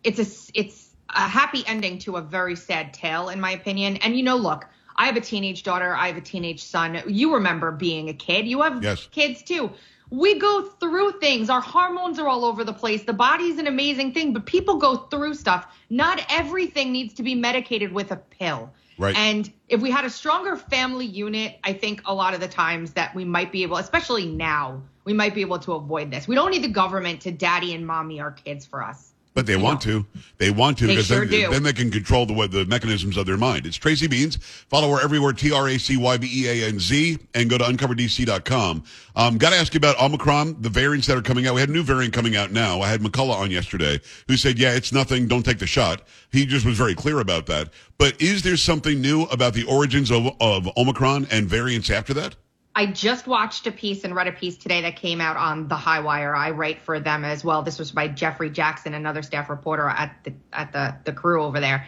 it's 0.04 0.20
a 0.20 0.52
it's 0.54 0.90
a 1.10 1.28
happy 1.28 1.64
ending 1.68 2.00
to 2.00 2.18
a 2.18 2.22
very 2.22 2.56
sad 2.56 2.94
tale, 2.94 3.30
in 3.30 3.40
my 3.40 3.52
opinion. 3.52 3.98
And 3.98 4.16
you 4.18 4.24
know, 4.24 4.36
look, 4.36 4.66
I 4.96 5.06
have 5.06 5.16
a 5.16 5.22
teenage 5.22 5.64
daughter. 5.64 5.96
I 5.96 6.08
have 6.08 6.18
a 6.18 6.22
teenage 6.22 6.64
son. 6.64 7.02
You 7.08 7.36
remember 7.36 7.72
being 7.72 8.10
a 8.10 8.14
kid. 8.14 8.48
You 8.48 8.62
have 8.62 8.84
yes. 8.84 9.08
kids 9.12 9.44
too. 9.44 9.72
We 10.10 10.38
go 10.38 10.64
through 10.80 11.14
things. 11.20 11.50
Our 11.50 11.62
hormones 11.62 12.20
are 12.20 12.28
all 12.28 12.46
over 12.46 12.64
the 12.64 12.74
place. 12.74 13.04
The 13.04 13.14
body's 13.14 13.58
an 13.58 13.68
amazing 13.68 14.14
thing, 14.14 14.34
but 14.34 14.46
people 14.46 14.76
go 14.76 14.96
through 14.96 15.34
stuff. 15.34 15.66
Not 15.90 16.24
everything 16.30 16.92
needs 16.92 17.16
to 17.16 17.24
be 17.24 17.34
medicated 17.34 17.92
with 17.92 18.12
a 18.12 18.18
pill. 18.18 18.72
Right. 18.98 19.16
And 19.16 19.52
if 19.70 19.82
we 19.82 19.90
had 19.90 20.06
a 20.06 20.10
stronger 20.10 20.56
family 20.56 21.06
unit, 21.06 21.58
I 21.64 21.74
think 21.74 22.04
a 22.06 22.14
lot 22.14 22.34
of 22.34 22.40
the 22.40 22.48
times 22.48 22.94
that 22.94 23.16
we 23.16 23.26
might 23.26 23.52
be 23.52 23.64
able, 23.64 23.78
especially 23.78 24.28
now, 24.28 24.84
we 25.04 25.14
might 25.14 25.34
be 25.34 25.42
able 25.42 25.60
to 25.60 25.74
avoid 25.74 26.12
this. 26.12 26.28
We 26.28 26.36
don't 26.36 26.52
need 26.52 26.64
the 26.64 26.70
government 26.70 27.22
to 27.22 27.32
daddy 27.32 27.74
and 27.74 27.86
mommy 27.86 28.20
our 28.20 28.32
kids 28.32 28.66
for 28.66 28.84
us. 28.84 29.13
But 29.34 29.48
they 29.48 29.56
want 29.56 29.82
to. 29.82 30.06
They 30.38 30.52
want 30.52 30.78
to 30.78 30.88
because 30.88 31.08
sure 31.08 31.26
then, 31.26 31.50
then, 31.50 31.64
they 31.64 31.74
can 31.74 31.90
control 31.90 32.26
the 32.26 32.48
the 32.48 32.66
mechanisms 32.66 33.18
of 33.18 33.26
their 33.26 33.38
mind. 33.38 33.66
It's 33.66 33.78
Tracy 33.78 34.08
Beanz. 34.08 34.42
Follow 34.44 34.90
her 34.96 35.04
everywhere, 35.04 35.34
T 35.34 35.52
R 35.52 35.70
A 35.70 35.78
C 35.80 35.98
Y 35.98 36.18
B 36.18 36.30
E 36.32 36.48
A 36.50 36.68
N 36.68 36.80
Z, 36.80 37.18
and 37.34 37.50
go 37.50 37.58
to 37.58 37.64
uncoverdc.com. 37.64 38.84
Um, 39.16 39.38
Got 39.38 39.52
to 39.52 39.56
ask 39.58 39.74
you 39.74 39.78
about 39.78 40.00
Omicron, 40.00 40.62
the 40.62 40.70
variants 40.70 41.08
that 41.08 41.18
are 41.18 41.22
coming 41.22 41.48
out. 41.48 41.56
We 41.56 41.62
had 41.62 41.70
a 41.70 41.74
new 41.74 41.84
variant 41.84 42.14
coming 42.14 42.36
out 42.36 42.52
now. 42.52 42.82
I 42.82 42.88
had 42.88 43.02
McCullough 43.02 43.36
on 43.36 43.52
yesterday 43.52 44.00
who 44.28 44.38
said, 44.38 44.58
yeah, 44.58 44.74
it's 44.74 44.92
nothing. 44.92 45.28
Don't 45.28 45.44
take 45.44 45.60
the 45.60 45.68
shot. 45.68 46.04
He 46.32 46.46
just 46.46 46.66
was 46.66 46.78
very 46.78 46.96
clear 46.96 47.20
about 47.20 47.46
that. 47.48 47.70
But 47.98 48.20
is 48.22 48.42
there 48.42 48.58
something 48.58 49.02
new 49.02 49.24
about 49.24 49.54
the 49.54 49.66
origins 49.66 50.12
of, 50.12 50.28
of 50.40 50.68
Omicron 50.78 51.28
and 51.32 51.48
variants 51.48 51.90
after 51.90 52.14
that? 52.16 52.36
I 52.76 52.88
just 52.88 53.28
watched 53.28 53.68
a 53.68 53.72
piece 53.72 54.04
and 54.04 54.16
read 54.16 54.28
a 54.28 54.32
piece 54.32 54.58
today 54.58 54.82
that 54.82 54.96
came 54.96 55.22
out 55.22 55.38
on 55.38 55.68
the 55.68 55.76
High 55.76 56.00
Wire. 56.00 56.36
I 56.36 56.52
write 56.52 56.82
for 56.82 57.00
them 57.00 57.24
as 57.24 57.44
well. 57.44 57.62
This 57.62 57.78
was 57.78 57.92
by 57.92 58.08
Jefferey 58.08 58.50
Jaxen, 58.50 58.96
another 58.96 59.22
staff 59.22 59.50
reporter 59.50 59.88
at 59.88 60.16
the 60.24 60.34
at 60.52 60.72
the 60.72 60.96
the 61.04 61.14
crew 61.14 61.44
over 61.44 61.60
there. 61.60 61.86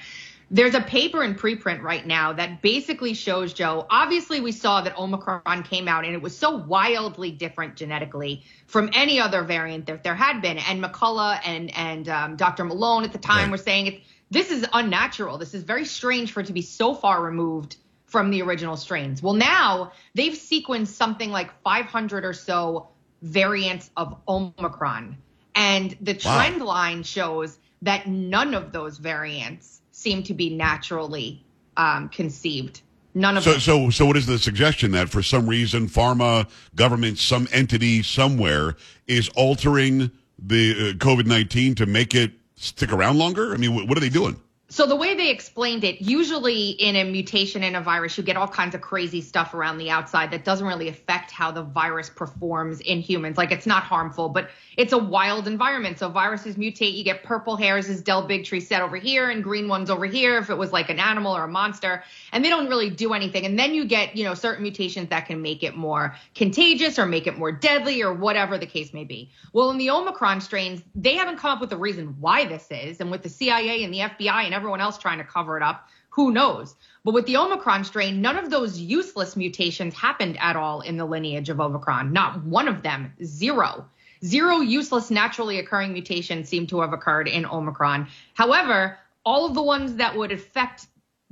There's 0.51 0.75
a 0.75 0.81
paper 0.81 1.23
in 1.23 1.33
preprint 1.33 1.81
right 1.81 2.05
now 2.05 2.33
that 2.33 2.61
basically 2.61 3.15
shows 3.15 3.51
Joe. 3.51 3.87
Obviously, 3.89 4.41
we 4.41 4.51
saw 4.51 4.81
that 4.81 4.95
Omicron 4.95 5.63
came 5.63 5.87
out 5.87 6.05
and 6.05 6.13
it 6.13 6.21
was 6.21 6.37
so 6.37 6.57
wildly 6.57 7.31
different 7.31 7.75
genetically 7.75 8.43
from 8.67 8.91
any 8.93 9.19
other 9.19 9.41
variant 9.41 9.87
that 9.87 10.03
there 10.03 10.13
had 10.13 10.41
been. 10.41 10.59
And 10.59 10.83
McCullough 10.83 11.39
and 11.43 11.75
and 11.75 12.07
um, 12.09 12.35
Dr. 12.35 12.63
Malone 12.63 13.05
at 13.05 13.11
the 13.11 13.17
time 13.17 13.45
right. 13.45 13.51
were 13.51 13.57
saying 13.57 13.87
it. 13.87 14.01
This 14.29 14.51
is 14.51 14.67
unnatural. 14.71 15.39
This 15.39 15.55
is 15.55 15.63
very 15.63 15.85
strange 15.85 16.31
for 16.31 16.41
it 16.41 16.47
to 16.47 16.53
be 16.53 16.61
so 16.61 16.93
far 16.93 17.23
removed 17.23 17.77
from 18.15 18.31
the 18.31 18.41
original 18.41 18.77
strains. 18.77 19.22
Well, 19.22 19.34
now 19.34 19.91
they've 20.13 20.31
sequenced 20.31 20.88
something 20.88 21.31
like 21.31 21.51
500 21.63 22.24
or 22.24 22.31
so 22.31 22.88
variants 23.22 23.91
of 23.98 24.15
Omicron. 24.25 25.17
And 25.53 25.98
the 26.00 26.13
trend 26.13 26.62
wow. 26.62 26.67
line 26.67 27.03
shows 27.03 27.57
that 27.81 28.07
none 28.07 28.53
of 28.53 28.72
those 28.72 29.00
variants 29.00 29.81
seem 29.91 30.24
to 30.24 30.34
be 30.34 30.50
naturally 30.50 31.43
um, 31.75 32.07
conceived. 32.07 32.84
None 33.15 33.36
of 33.36 33.43
so, 33.43 33.51
them. 33.51 33.60
so, 33.60 33.89
so, 33.89 34.05
what 34.05 34.15
is 34.15 34.27
the 34.27 34.39
suggestion 34.39 34.91
that 34.91 35.10
for 35.10 35.22
some 35.22 35.45
reason, 35.45 35.89
pharma, 35.89 36.48
government, 36.74 37.17
some 37.17 37.50
entity 37.51 38.01
somewhere 38.01 38.77
is 39.07 39.27
altering 39.36 40.10
the 40.39 40.72
uh, 40.72 40.93
COVID 40.93 41.25
nineteen 41.25 41.75
to 41.75 41.86
make 41.86 42.15
it 42.15 42.31
stick 42.55 42.93
around 42.93 43.17
longer? 43.17 43.53
I 43.53 43.57
mean, 43.57 43.72
wh- 43.77 43.86
what 43.89 43.98
are 43.98 44.01
they 44.01 44.07
doing? 44.07 44.39
So 44.67 44.88
the 44.88 44.95
way 44.95 45.13
they 45.13 45.29
explained 45.29 45.84
it, 45.84 46.01
usually 46.01 46.69
in 46.72 46.95
a 46.95 47.03
mutation 47.03 47.63
in 47.63 47.75
a 47.75 47.81
virus, 47.81 48.17
you 48.17 48.24
get 48.24 48.36
all 48.36 48.48
kinds 48.48 48.74
of 48.74 48.81
crazy 48.81 49.22
stuff 49.22 49.53
around 49.53 49.77
the 49.77 49.91
outside 49.91 50.31
that 50.31 50.43
doesn't 50.43 50.65
really 50.65 50.88
affect 50.88 51.29
how 51.29 51.51
the 51.51 51.62
virus 51.62 52.10
performs 52.10 52.81
in 52.81 53.00
humans. 53.00 53.38
Like 53.38 53.51
it's 53.51 53.67
not 53.67 53.84
harmful, 53.84 54.27
but 54.27 54.50
it's 54.75 54.91
a 54.91 54.98
wild 54.98 55.48
environment. 55.48 56.00
So 56.00 56.10
viruses 56.10 56.55
mutate. 56.55 56.95
You 56.95 57.03
get 57.03 57.22
purple 57.22 57.55
hairs, 57.55 57.89
as 57.89 58.01
Del 58.01 58.27
Bigtree 58.27 58.62
said 58.62 58.81
over 58.81 58.98
here, 58.98 59.29
and 59.29 59.43
green 59.43 59.67
ones 59.67 59.91
over 59.91 60.07
here 60.07 60.39
if 60.39 60.50
it 60.50 60.57
was 60.57 60.74
like 60.74 60.89
an 60.89 60.98
animal 60.98 61.38
or 61.38 61.43
a 61.43 61.48
monster. 61.48 62.03
And 62.31 62.43
they 62.43 62.50
don't 62.50 62.67
really 62.67 62.89
do 62.89 63.13
anything. 63.13 63.45
And 63.45 63.60
then 63.60 63.75
you 63.75 63.86
get, 63.86 64.17
you 64.17 64.24
know, 64.24 64.34
certain 64.34 64.63
mutations 64.63 65.10
that 65.10 65.27
can 65.27 65.43
make 65.43 65.62
it 65.62 65.75
more 65.75 66.15
contagious 66.34 66.98
or 66.98 67.05
make 67.05 67.27
it 67.27 67.38
more 67.38 67.51
deadly 67.51 68.01
or 68.01 68.13
whatever 68.13 68.57
the 68.57 68.65
case 68.65 68.93
may 68.93 69.03
be. 69.03 69.29
Well, 69.53 69.69
in 69.69 69.77
the 69.77 69.91
Omicron 69.91 70.41
strains, 70.41 70.81
they 70.95 71.13
haven't 71.13 71.38
come 71.38 71.51
up 71.51 71.62
with 71.62 71.72
a 71.72 71.77
reason 71.77 72.15
why 72.19 72.45
this 72.45 72.67
is. 72.72 73.00
And 73.00 73.12
with 73.12 73.22
the 73.22 73.29
CIA 73.29 73.84
and 73.84 73.93
the 73.93 74.00
FBI 74.00 74.45
and 74.45 74.55
everyone 74.55 74.64
else 74.81 74.98
trying 74.98 75.19
to 75.19 75.24
cover 75.24 75.57
it 75.57 75.63
up, 75.63 75.88
who 76.10 76.31
knows? 76.31 76.75
But 77.03 77.13
with 77.13 77.25
the 77.25 77.38
Omicron 77.38 77.84
strain, 77.84 78.22
none 78.22 78.38
of 78.38 78.50
those 78.50 78.79
useless 78.79 79.36
mutations 79.36 79.93
happened 79.93 80.38
at 80.39 80.55
all 80.55 80.81
in 80.81 80.98
the 80.98 81.05
lineage 81.05 81.50
of 81.50 81.60
Omicron. 81.60 82.13
Not 82.13 82.43
one 82.43 82.67
of 82.67 82.81
them. 82.84 83.13
Zero. 83.24 83.89
Zero 84.24 84.62
useless 84.62 85.12
naturally 85.12 85.60
occurring 85.60 85.93
mutations 85.93 86.48
seem 86.48 86.67
to 86.67 86.81
have 86.81 86.93
occurred 86.93 87.27
in 87.27 87.45
Omicron. 87.45 88.07
However, 88.34 88.98
all 89.25 89.45
of 89.45 89.53
the 89.53 89.62
ones 89.62 89.95
that 89.95 90.15
would 90.15 90.31
affect 90.31 90.88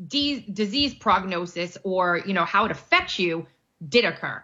de- 0.06 0.42
disease 0.52 0.94
prognosis 0.94 1.78
or, 1.84 2.22
you 2.26 2.34
know, 2.34 2.46
how 2.46 2.66
it 2.66 2.72
affects 2.72 3.20
you 3.20 3.48
did 3.88 4.06
occur. 4.06 4.44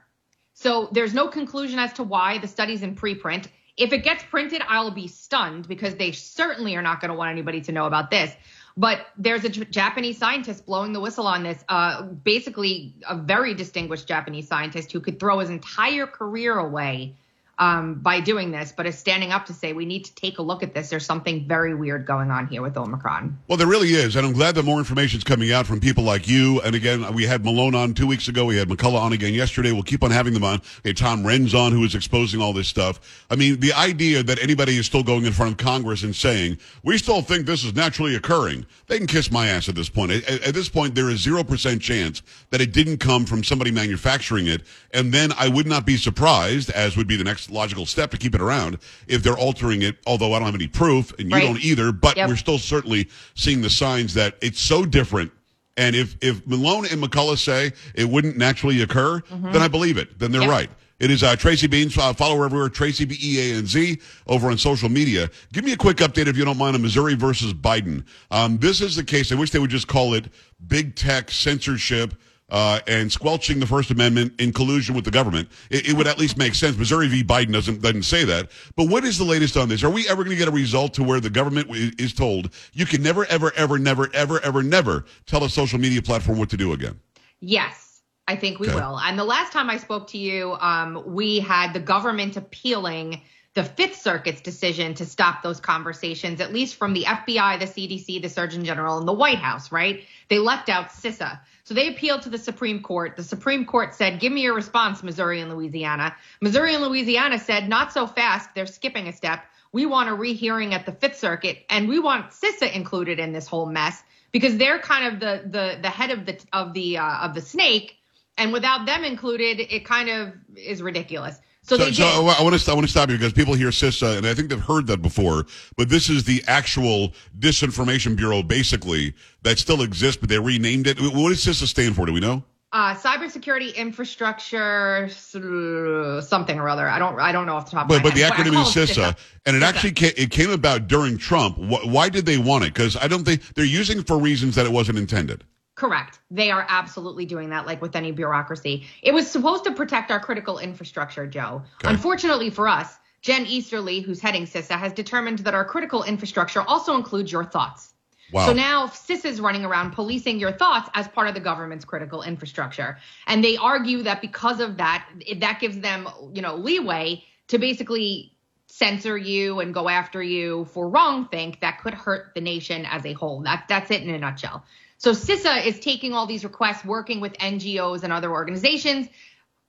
So 0.53 0.89
there's 0.91 1.13
no 1.13 1.27
conclusion 1.27 1.79
as 1.79 1.93
to 1.93 2.03
why 2.03 2.37
the 2.37 2.47
study's 2.47 2.81
in 2.81 2.95
preprint. 2.95 3.47
If 3.77 3.93
it 3.93 4.03
gets 4.03 4.23
printed, 4.23 4.61
I'll 4.67 4.91
be 4.91 5.07
stunned 5.07 5.67
because 5.67 5.95
they 5.95 6.11
certainly 6.11 6.75
are 6.75 6.81
not 6.81 6.99
going 6.99 7.11
to 7.11 7.17
want 7.17 7.31
anybody 7.31 7.61
to 7.61 7.71
know 7.71 7.85
about 7.85 8.11
this. 8.11 8.33
But 8.79 9.07
there's 9.17 9.43
a 9.43 9.49
Japanese 9.49 10.17
scientist 10.17 10.65
blowing 10.65 10.93
the 10.93 11.01
whistle 11.01 11.27
on 11.27 11.43
this, 11.43 11.65
uh, 11.67 12.03
basically 12.03 12.95
a 13.09 13.13
very 13.13 13.53
distinguished 13.53 14.07
Japanese 14.07 14.47
scientist 14.47 14.93
who 14.93 15.01
could 15.01 15.19
throw 15.19 15.39
his 15.39 15.49
entire 15.49 16.07
career 16.07 16.57
away 16.57 17.13
um, 17.59 17.95
by 17.95 18.21
doing 18.21 18.51
this, 18.51 18.71
but 18.71 18.85
is 18.85 18.97
standing 18.97 19.31
up 19.31 19.45
to 19.47 19.53
say 19.53 19.73
we 19.73 19.85
need 19.85 20.05
to 20.05 20.15
take 20.15 20.39
a 20.39 20.41
look 20.41 20.63
at 20.63 20.73
this. 20.73 20.89
There's 20.89 21.05
something 21.05 21.45
very 21.47 21.75
weird 21.75 22.05
going 22.05 22.31
on 22.31 22.47
here 22.47 22.61
with 22.61 22.77
Omicron. 22.77 23.37
Well, 23.47 23.57
there 23.57 23.67
really 23.67 23.89
is, 23.89 24.15
and 24.15 24.25
I'm 24.25 24.33
glad 24.33 24.55
that 24.55 24.63
more 24.63 24.79
information 24.79 25.17
is 25.17 25.25
coming 25.25 25.51
out 25.51 25.67
from 25.67 25.81
people 25.81 26.05
like 26.05 26.27
you. 26.27 26.61
And 26.61 26.73
again, 26.73 27.13
we 27.13 27.25
had 27.25 27.43
Malone 27.43 27.75
on 27.75 27.93
two 27.93 28.07
weeks 28.07 28.29
ago. 28.29 28.45
We 28.45 28.55
had 28.55 28.69
McCullough 28.69 29.01
on 29.01 29.13
again 29.13 29.33
yesterday. 29.33 29.73
We'll 29.73 29.83
keep 29.83 30.03
on 30.03 30.11
having 30.11 30.33
them 30.33 30.43
on. 30.43 30.61
We 30.83 30.89
had 30.89 30.97
Tom 30.97 31.23
Renz 31.23 31.53
on, 31.53 31.73
who 31.73 31.83
is 31.83 31.95
exposing 31.95 32.41
all 32.41 32.53
this 32.53 32.69
stuff. 32.69 33.25
I 33.29 33.35
mean, 33.35 33.59
the 33.59 33.73
idea 33.73 34.23
that 34.23 34.41
anybody 34.41 34.77
is 34.77 34.85
still 34.85 35.03
going 35.03 35.25
in 35.25 35.33
front 35.33 35.51
of 35.51 35.57
Congress 35.57 36.03
and 36.03 36.15
saying 36.15 36.57
we 36.83 36.97
still 36.97 37.21
think 37.21 37.45
this 37.45 37.65
is 37.65 37.75
naturally 37.75 38.15
occurring, 38.15 38.65
they 38.87 38.97
can 38.97 39.07
kiss 39.07 39.31
my 39.31 39.47
ass 39.49 39.67
at 39.67 39.75
this 39.75 39.89
point. 39.89 40.11
At, 40.11 40.29
at 40.29 40.53
this 40.53 40.69
point, 40.69 40.95
there 40.95 41.09
is 41.09 41.19
zero 41.19 41.43
percent 41.43 41.81
chance 41.81 42.21
that 42.51 42.61
it 42.61 42.71
didn't 42.71 42.99
come 42.99 43.25
from 43.25 43.43
somebody 43.43 43.71
manufacturing 43.71 44.47
it. 44.47 44.61
And 44.91 45.13
then 45.13 45.33
I 45.37 45.49
would 45.49 45.67
not 45.67 45.85
be 45.85 45.97
surprised, 45.97 46.69
as 46.71 46.95
would 46.95 47.07
be 47.07 47.17
the 47.17 47.23
next 47.23 47.48
logical 47.51 47.85
step 47.85 48.11
to 48.11 48.17
keep 48.17 48.35
it 48.35 48.41
around, 48.41 48.77
if 49.07 49.23
they're 49.23 49.37
altering 49.37 49.81
it. 49.81 49.97
Although 50.07 50.33
I 50.33 50.39
don't 50.39 50.45
have 50.47 50.55
any 50.55 50.67
proof, 50.67 51.11
and 51.19 51.29
you 51.29 51.35
Right. 51.35 51.43
don't 51.43 51.63
either. 51.63 51.91
But 51.91 52.17
Yep. 52.17 52.29
we're 52.29 52.35
still 52.37 52.59
certainly 52.59 53.09
seeing 53.35 53.61
the 53.61 53.69
signs 53.69 54.13
that 54.15 54.37
it's 54.41 54.61
so 54.61 54.85
different. 54.85 55.31
And 55.77 55.95
if, 55.95 56.17
if 56.21 56.45
Malone 56.45 56.85
and 56.91 57.01
McCullough 57.01 57.37
say 57.37 57.71
it 57.95 58.09
wouldn't 58.09 58.35
naturally 58.37 58.81
occur, 58.81 59.21
then 59.31 59.61
I 59.61 59.67
believe 59.69 59.97
it. 59.97 60.19
Then 60.19 60.31
they're 60.31 60.41
Yep. 60.41 60.49
right. 60.49 60.69
It 60.99 61.09
is 61.11 61.23
uh, 61.23 61.37
Tracy 61.37 61.65
Beanz. 61.69 61.97
Uh, 61.97 62.11
follow 62.11 62.35
her 62.35 62.43
everywhere, 62.43 62.67
Tracy 62.67 63.05
B 63.05 63.17
E 63.23 63.39
A 63.53 63.55
N 63.55 63.65
Z, 63.65 63.97
over 64.27 64.51
on 64.51 64.57
social 64.57 64.89
media. 64.89 65.29
Give 65.53 65.63
me 65.63 65.71
a 65.71 65.77
quick 65.77 65.97
update, 65.97 66.27
if 66.27 66.35
you 66.35 66.43
don't 66.43 66.57
mind, 66.57 66.75
on 66.75 66.81
Missouri 66.81 67.13
versus 67.15 67.53
Biden. 67.53 68.03
Um, 68.31 68.57
this 68.57 68.81
is 68.81 68.97
the 68.97 69.03
case. 69.05 69.31
I 69.31 69.35
wish 69.35 69.51
they 69.51 69.59
would 69.59 69.69
just 69.69 69.87
call 69.87 70.13
it 70.13 70.25
big 70.67 70.95
tech 70.95 71.31
censorship. 71.31 72.15
Uh, 72.51 72.79
and 72.87 73.11
squelching 73.11 73.59
the 73.59 73.67
First 73.67 73.91
Amendment 73.91 74.33
in 74.39 74.51
collusion 74.51 74.95
with 74.95 75.05
the 75.05 75.11
government, 75.11 75.47
it, 75.69 75.89
it 75.89 75.93
would 75.93 76.07
at 76.07 76.17
least 76.17 76.37
make 76.37 76.55
sense. 76.55 76.77
Missouri 76.77 77.07
v. 77.07 77.23
Biden 77.23 77.53
doesn't 77.53 77.81
doesn't 77.81 78.03
say 78.03 78.23
that. 78.25 78.49
But 78.75 78.89
what 78.89 79.03
is 79.03 79.17
the 79.17 79.23
latest 79.23 79.55
on 79.55 79.69
this? 79.69 79.83
Are 79.83 79.89
we 79.89 80.07
ever 80.09 80.23
going 80.23 80.35
to 80.35 80.39
get 80.39 80.47
a 80.47 80.51
result 80.51 80.93
to 80.95 81.03
where 81.03 81.19
the 81.19 81.29
government 81.29 81.67
is 81.99 82.13
told 82.13 82.49
you 82.73 82.85
can 82.85 83.03
never, 83.03 83.25
ever, 83.25 83.51
ever, 83.55 83.77
never, 83.77 84.09
ever, 84.15 84.39
ever, 84.41 84.63
never 84.63 85.05
tell 85.27 85.43
a 85.43 85.49
social 85.49 85.79
media 85.79 86.01
platform 86.01 86.39
what 86.39 86.49
to 86.49 86.57
do 86.57 86.73
again? 86.73 86.99
Yes, 87.39 88.01
I 88.27 88.35
think 88.35 88.59
we 88.59 88.67
Okay. 88.67 88.75
will. 88.75 88.99
And 88.99 89.17
the 89.17 89.23
last 89.23 89.53
time 89.53 89.69
I 89.69 89.77
spoke 89.77 90.07
to 90.09 90.17
you, 90.17 90.53
um, 90.59 91.03
we 91.05 91.39
had 91.39 91.73
the 91.73 91.79
government 91.79 92.35
appealing 92.35 93.21
the 93.59 93.65
Fifth 93.65 94.01
Circuit's 94.01 94.39
decision 94.39 94.93
to 94.93 95.05
stop 95.05 95.43
those 95.43 95.59
conversations, 95.59 96.39
at 96.39 96.53
least 96.53 96.75
from 96.75 96.93
the 96.93 97.03
FBI, 97.03 97.59
the 97.59 97.65
CDC, 97.65 98.21
the 98.21 98.29
Surgeon 98.29 98.63
General, 98.63 98.99
and 98.99 99.05
the 99.05 99.11
White 99.11 99.39
House, 99.39 99.69
right? 99.69 100.05
They 100.29 100.39
left 100.39 100.69
out 100.69 100.91
CISA. 100.91 101.41
So 101.65 101.73
they 101.73 101.89
appealed 101.89 102.21
to 102.21 102.29
the 102.29 102.37
Supreme 102.37 102.81
Court. 102.81 103.17
The 103.17 103.23
Supreme 103.23 103.65
Court 103.65 103.93
said, 103.93 104.21
Give 104.21 104.31
me 104.31 104.43
your 104.43 104.55
response, 104.55 105.03
Missouri 105.03 105.41
and 105.41 105.51
Louisiana. 105.51 106.15
Missouri 106.39 106.73
and 106.73 106.81
Louisiana 106.85 107.37
said, 107.37 107.67
Not 107.67 107.91
so 107.91 108.07
fast. 108.07 108.55
They're 108.55 108.65
skipping 108.65 109.09
a 109.09 109.11
step. 109.11 109.43
We 109.73 109.85
want 109.85 110.07
a 110.07 110.13
rehearing 110.13 110.73
at 110.73 110.85
the 110.85 110.93
Fifth 110.93 111.17
Circuit, 111.17 111.65
and 111.69 111.89
we 111.89 111.99
want 111.99 112.31
CISA 112.31 112.71
included 112.71 113.19
in 113.19 113.33
this 113.33 113.45
whole 113.45 113.65
mess 113.65 114.01
because 114.31 114.55
they're 114.55 114.79
kind 114.79 115.13
of 115.13 115.19
the 115.19 115.49
the 115.49 115.79
the 115.81 115.89
head 115.89 116.11
of 116.11 116.25
the 116.25 116.39
of 116.53 116.71
the 116.71 116.99
uh, 116.99 117.25
of 117.25 117.35
the 117.35 117.41
snake, 117.41 117.97
and 118.37 118.53
without 118.53 118.85
them 118.85 119.03
included, 119.03 119.59
it 119.59 119.83
kind 119.83 120.07
of 120.07 120.33
is 120.55 120.81
ridiculous. 120.81 121.37
So, 121.69 121.77
So, 121.77 121.91
so. 121.91 122.03
I 122.05 122.41
want 122.43 122.59
to 122.59 122.71
I 122.71 122.73
want 122.73 122.85
to 122.87 122.91
stop 122.91 123.09
you 123.09 123.17
because 123.17 123.31
people 123.33 123.53
hear 123.53 123.69
CISA, 123.69 124.17
and 124.17 124.25
I 124.27 124.33
think 124.33 124.49
they've 124.49 124.59
heard 124.59 124.87
that 124.87 125.01
before. 125.01 125.45
But 125.77 125.87
this 125.89 126.09
is 126.09 126.23
the 126.23 126.43
actual 126.47 127.13
disinformation 127.39 128.15
bureau, 128.15 128.41
basically 128.43 129.13
that 129.43 129.59
still 129.59 129.81
exists, 129.83 130.17
but 130.19 130.29
they 130.29 130.39
renamed 130.39 130.87
it. 130.87 130.99
What 130.99 131.29
does 131.29 131.45
CISA 131.45 131.67
stand 131.67 131.95
for? 131.95 132.05
Do 132.05 132.13
we 132.13 132.19
know? 132.19 132.43
uh, 132.71 132.93
cybersecurity 132.93 133.75
infrastructure, 133.75 135.09
something 135.09 136.59
or 136.59 136.69
other. 136.69 136.87
I 136.87 136.99
don't 136.99 137.19
I 137.19 137.31
don't 137.31 137.45
know 137.45 137.55
off 137.55 137.65
the 137.65 137.71
top 137.71 137.83
of 137.83 137.89
But 137.89 138.03
but 138.03 138.13
the 138.15 138.21
acronym 138.21 138.59
is 138.61 138.67
CISA, 138.73 139.17
and 139.45 139.55
it 139.55 139.59
CISA. 139.59 139.63
actually 139.63 139.91
came, 139.91 140.11
it 140.17 140.31
came 140.31 140.51
about 140.51 140.87
during 140.87 141.17
Trump. 141.17 141.57
Wh- 141.57 141.87
Why 141.87 142.09
did 142.09 142.25
they 142.25 142.37
want 142.37 142.65
it? 142.65 142.73
Because 142.73 142.95
I 142.97 143.07
don't 143.07 143.23
think 143.23 143.41
they're 143.55 143.65
using 143.65 143.99
it 143.99 144.07
for 144.07 144.19
reasons 144.19 144.55
that 144.55 144.65
it 144.65 144.71
wasn't 144.71 144.97
intended. 144.97 145.43
Correct. 145.79 146.19
They 146.29 146.51
are 146.51 146.65
absolutely 146.67 147.25
doing 147.25 147.51
that, 147.51 147.65
like 147.65 147.81
with 147.81 147.95
any 147.95 148.11
bureaucracy. 148.11 148.85
It 149.01 149.13
was 149.13 149.31
supposed 149.31 149.63
to 149.63 149.71
protect 149.71 150.11
our 150.11 150.19
critical 150.19 150.59
infrastructure, 150.59 151.25
Joe. 151.25 151.61
Okay. 151.85 151.93
Unfortunately 151.93 152.49
for 152.49 152.67
us, 152.67 152.97
Jen 153.21 153.45
Easterly, 153.45 154.01
who's 154.01 154.19
heading 154.19 154.43
CISA, 154.43 154.77
has 154.77 154.91
determined 154.91 155.39
that 155.39 155.53
our 155.53 155.63
critical 155.63 156.03
infrastructure 156.03 156.61
also 156.63 156.97
includes 156.97 157.31
your 157.31 157.45
thoughts. 157.45 157.93
Wow. 158.33 158.47
So 158.47 158.51
now 158.51 158.87
CISA 158.87 159.27
is 159.27 159.39
running 159.39 159.63
around 159.63 159.91
policing 159.91 160.37
your 160.37 160.51
thoughts 160.51 160.89
as 160.95 161.07
part 161.07 161.29
of 161.29 161.33
the 161.33 161.39
government's 161.39 161.85
critical 161.85 162.23
infrastructure. 162.23 162.97
And 163.27 163.41
they 163.41 163.55
argue 163.55 164.03
that 164.03 164.19
because 164.19 164.59
of 164.59 164.75
that, 164.77 165.07
it- 165.25 165.39
that 165.39 165.61
gives 165.61 165.79
them, 165.79 166.09
you 166.33 166.41
know, 166.41 166.55
leeway 166.55 167.23
to 167.47 167.57
basically 167.57 168.33
censor 168.67 169.17
you 169.17 169.61
and 169.61 169.73
go 169.73 169.87
after 169.87 170.21
you 170.21 170.65
for 170.73 170.89
wrong 170.89 171.29
think 171.29 171.61
that 171.61 171.79
could 171.81 171.93
hurt 171.93 172.33
the 172.35 172.41
nation 172.41 172.85
as 172.85 173.05
a 173.05 173.13
whole. 173.13 173.41
That 173.43 173.63
that's 173.69 173.91
it 173.91 174.03
in 174.03 174.09
a 174.09 174.17
nutshell. 174.17 174.65
So 174.99 175.11
CISA 175.11 175.65
is 175.65 175.79
taking 175.79 176.13
all 176.13 176.25
these 176.25 176.43
requests, 176.43 176.83
working 176.83 177.21
with 177.21 177.31
NGOs 177.37 178.03
and 178.03 178.11
other 178.11 178.29
organizations, 178.31 179.07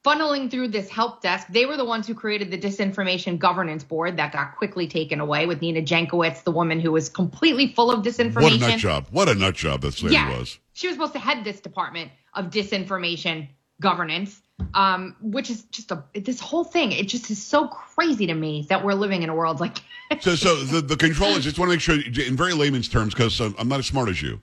funneling 0.05 0.51
through 0.51 0.69
this 0.69 0.89
help 0.91 1.23
desk. 1.23 1.47
They 1.49 1.67
were 1.67 1.77
the 1.77 1.85
ones 1.85 2.09
who 2.09 2.15
created 2.15 2.51
the 2.51 2.59
disinformation 2.59 3.39
governance 3.39 3.85
board 3.85 4.17
that 4.17 4.33
got 4.33 4.57
quickly 4.57 4.89
taken 4.89 5.21
away 5.21 5.47
with 5.47 5.61
Nina 5.61 5.83
Jankowicz, 5.83 6.43
the 6.43 6.51
woman 6.51 6.81
who 6.81 6.91
was 6.91 7.09
completely 7.09 7.69
full 7.69 7.93
of 7.93 8.05
disinformation. 8.05 8.43
What 8.43 8.53
a 8.55 8.59
nut 8.59 8.79
job! 8.81 9.07
What 9.13 9.29
a 9.29 9.35
nut 9.37 9.55
job 9.55 9.83
this 9.83 10.03
lady 10.03 10.15
Yeah. 10.15 10.37
was. 10.37 10.59
She 10.73 10.89
was 10.89 10.97
supposed 10.97 11.13
to 11.13 11.21
head 11.21 11.45
this 11.45 11.61
department 11.61 12.11
of 12.35 12.47
disinformation 12.47 13.51
governance, 13.81 14.43
um, 14.75 15.15
which 15.21 15.49
is 15.49 15.63
just 15.71 15.93
a 15.93 16.03
this 16.13 16.41
whole 16.41 16.65
thing. 16.65 16.91
It 16.91 17.07
just 17.07 17.31
is 17.31 17.41
so 17.41 17.69
crazy 17.69 18.27
to 18.27 18.35
me 18.35 18.67
that 18.69 18.85
we're 18.85 18.95
living 18.95 19.23
in 19.23 19.29
a 19.29 19.35
world 19.35 19.61
like. 19.61 19.79
So, 20.21 20.35
so 20.35 20.57
the, 20.65 20.81
the 20.81 20.97
controllers. 20.97 21.45
Just 21.45 21.57
want 21.57 21.71
to 21.71 21.75
make 21.75 21.81
sure, 21.81 21.95
in 21.95 22.37
very 22.37 22.53
layman's 22.53 22.89
terms, 22.89 23.15
because 23.15 23.39
I'm, 23.41 23.55
I'm 23.59 23.69
not 23.69 23.79
as 23.79 23.87
smart 23.87 24.09
as 24.09 24.21
you. 24.21 24.41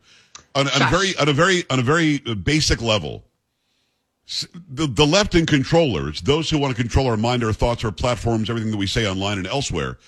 On, 0.58 0.68
on 0.68 0.82
a 0.82 0.90
very, 0.90 1.16
on 1.18 1.30
a 1.30 1.34
very, 1.34 1.64
on 1.70 1.80
a 1.80 1.84
very 1.84 2.18
basic 2.18 2.82
level, 2.82 3.24
the 4.70 4.88
the 4.88 5.06
left 5.06 5.36
and 5.36 5.48
controllers, 5.48 6.20
those 6.22 6.50
who 6.50 6.58
want 6.58 6.76
to 6.76 6.82
control 6.82 7.08
our 7.08 7.16
mind, 7.16 7.44
our 7.44 7.54
thoughts, 7.54 7.86
our 7.86 7.92
platforms, 7.92 8.50
everything 8.50 8.72
that 8.72 8.78
we 8.78 8.88
say 8.88 9.08
online 9.08 9.38
and 9.38 9.46
elsewhere, 9.46 10.00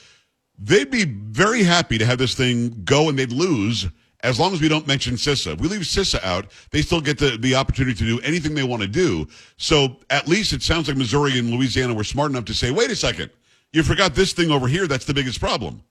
they'd 0.58 0.90
be 0.90 1.06
very 1.06 1.62
happy 1.62 2.00
to 2.00 2.06
have 2.06 2.18
this 2.18 2.34
thing 2.34 2.82
go 2.84 3.10
and 3.10 3.20
they'd 3.20 3.32
lose 3.32 3.88
as 4.22 4.40
long 4.40 4.52
as 4.52 4.60
we 4.60 4.68
don't 4.68 4.88
mention 4.88 5.14
CISA. 5.14 5.54
If 5.54 5.62
we 5.62 5.68
leave 5.68 5.82
CISA 5.82 6.24
out, 6.24 6.48
they 6.72 6.82
still 6.82 7.00
get 7.00 7.18
the, 7.20 7.38
the 7.38 7.56
opportunity 7.56 7.96
to 7.96 8.04
do 8.04 8.20
anything 8.22 8.56
they 8.56 8.64
want 8.64 8.82
to 8.82 8.88
do. 8.88 9.28
So 9.58 9.98
at 10.10 10.28
least 10.28 10.52
it 10.52 10.62
sounds 10.62 10.88
like 10.88 10.98
Missouri 10.98 11.40
and 11.40 11.52
Louisiana 11.52 11.94
were 11.94 12.04
smart 12.04 12.32
enough 12.32 12.46
to 12.46 12.54
say, 12.54 12.72
wait 12.72 12.92
a 12.92 12.96
second, 12.96 13.30
you 13.72 13.84
forgot 13.84 14.16
this 14.16 14.34
thing 14.34 14.52
over 14.52 14.68
here. 14.68 14.88
That's 14.88 15.06
the 15.06 15.14
biggest 15.14 15.40
problem. 15.40 15.84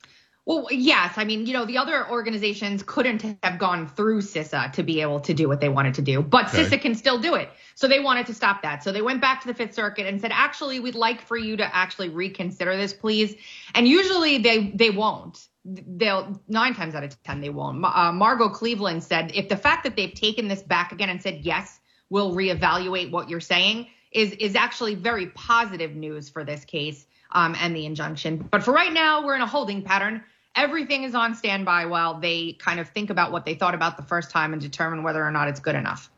Well, 0.48 0.66
yes. 0.70 1.12
I 1.18 1.24
mean, 1.24 1.44
you 1.44 1.52
know, 1.52 1.66
the 1.66 1.76
other 1.76 2.08
organizations 2.08 2.82
couldn't 2.82 3.22
have 3.42 3.58
gone 3.58 3.86
through 3.86 4.22
CISA 4.22 4.72
to 4.72 4.82
be 4.82 5.02
able 5.02 5.20
to 5.20 5.34
do 5.34 5.46
what 5.46 5.60
they 5.60 5.68
wanted 5.68 5.92
to 5.96 6.02
do, 6.02 6.22
but 6.22 6.46
okay. 6.46 6.64
CISA 6.64 6.80
can 6.80 6.94
still 6.94 7.18
do 7.18 7.34
it. 7.34 7.50
So 7.74 7.86
they 7.86 8.00
wanted 8.00 8.28
to 8.28 8.34
stop 8.34 8.62
that. 8.62 8.82
So 8.82 8.90
they 8.90 9.02
went 9.02 9.20
back 9.20 9.42
to 9.42 9.46
the 9.46 9.52
Fifth 9.52 9.74
Circuit 9.74 10.06
and 10.06 10.18
said, 10.18 10.30
actually, 10.32 10.80
we'd 10.80 10.94
like 10.94 11.20
for 11.20 11.36
you 11.36 11.58
to 11.58 11.76
actually 11.76 12.08
reconsider 12.08 12.74
this, 12.78 12.94
please. 12.94 13.34
And 13.74 13.86
usually 13.86 14.38
they 14.38 14.70
they 14.70 14.88
won't. 14.88 15.48
They'll 15.66 16.40
nine 16.48 16.72
times 16.72 16.94
out 16.94 17.04
of 17.04 17.22
ten 17.24 17.42
they 17.42 17.50
won't. 17.50 17.84
Uh, 17.84 18.10
Margot 18.12 18.48
Cleveland 18.48 19.04
said, 19.04 19.32
if 19.34 19.50
the 19.50 19.56
fact 19.58 19.84
that 19.84 19.96
they've 19.96 20.14
taken 20.14 20.48
this 20.48 20.62
back 20.62 20.92
again 20.92 21.10
and 21.10 21.20
said 21.20 21.40
yes, 21.42 21.78
we'll 22.08 22.34
reevaluate 22.34 23.10
what 23.10 23.28
you're 23.28 23.40
saying 23.40 23.88
is 24.12 24.32
is 24.32 24.56
actually 24.56 24.94
very 24.94 25.26
positive 25.26 25.94
news 25.94 26.30
for 26.30 26.42
this 26.42 26.64
case 26.64 27.06
um, 27.32 27.54
and 27.60 27.76
the 27.76 27.84
injunction. 27.84 28.48
But 28.50 28.62
for 28.62 28.72
right 28.72 28.94
now, 28.94 29.26
we're 29.26 29.34
in 29.34 29.42
a 29.42 29.46
holding 29.46 29.82
pattern 29.82 30.24
everything 30.58 31.04
is 31.04 31.14
on 31.14 31.34
standby 31.34 31.86
while 31.86 32.14
they 32.18 32.52
kind 32.54 32.80
of 32.80 32.88
think 32.88 33.10
about 33.10 33.30
what 33.30 33.46
they 33.46 33.54
thought 33.54 33.74
about 33.74 33.96
the 33.96 34.02
first 34.02 34.30
time 34.30 34.52
and 34.52 34.60
determine 34.60 35.02
whether 35.02 35.24
or 35.24 35.30
not 35.30 35.48
it's 35.48 35.60
good 35.60 35.76
enough. 35.76 36.10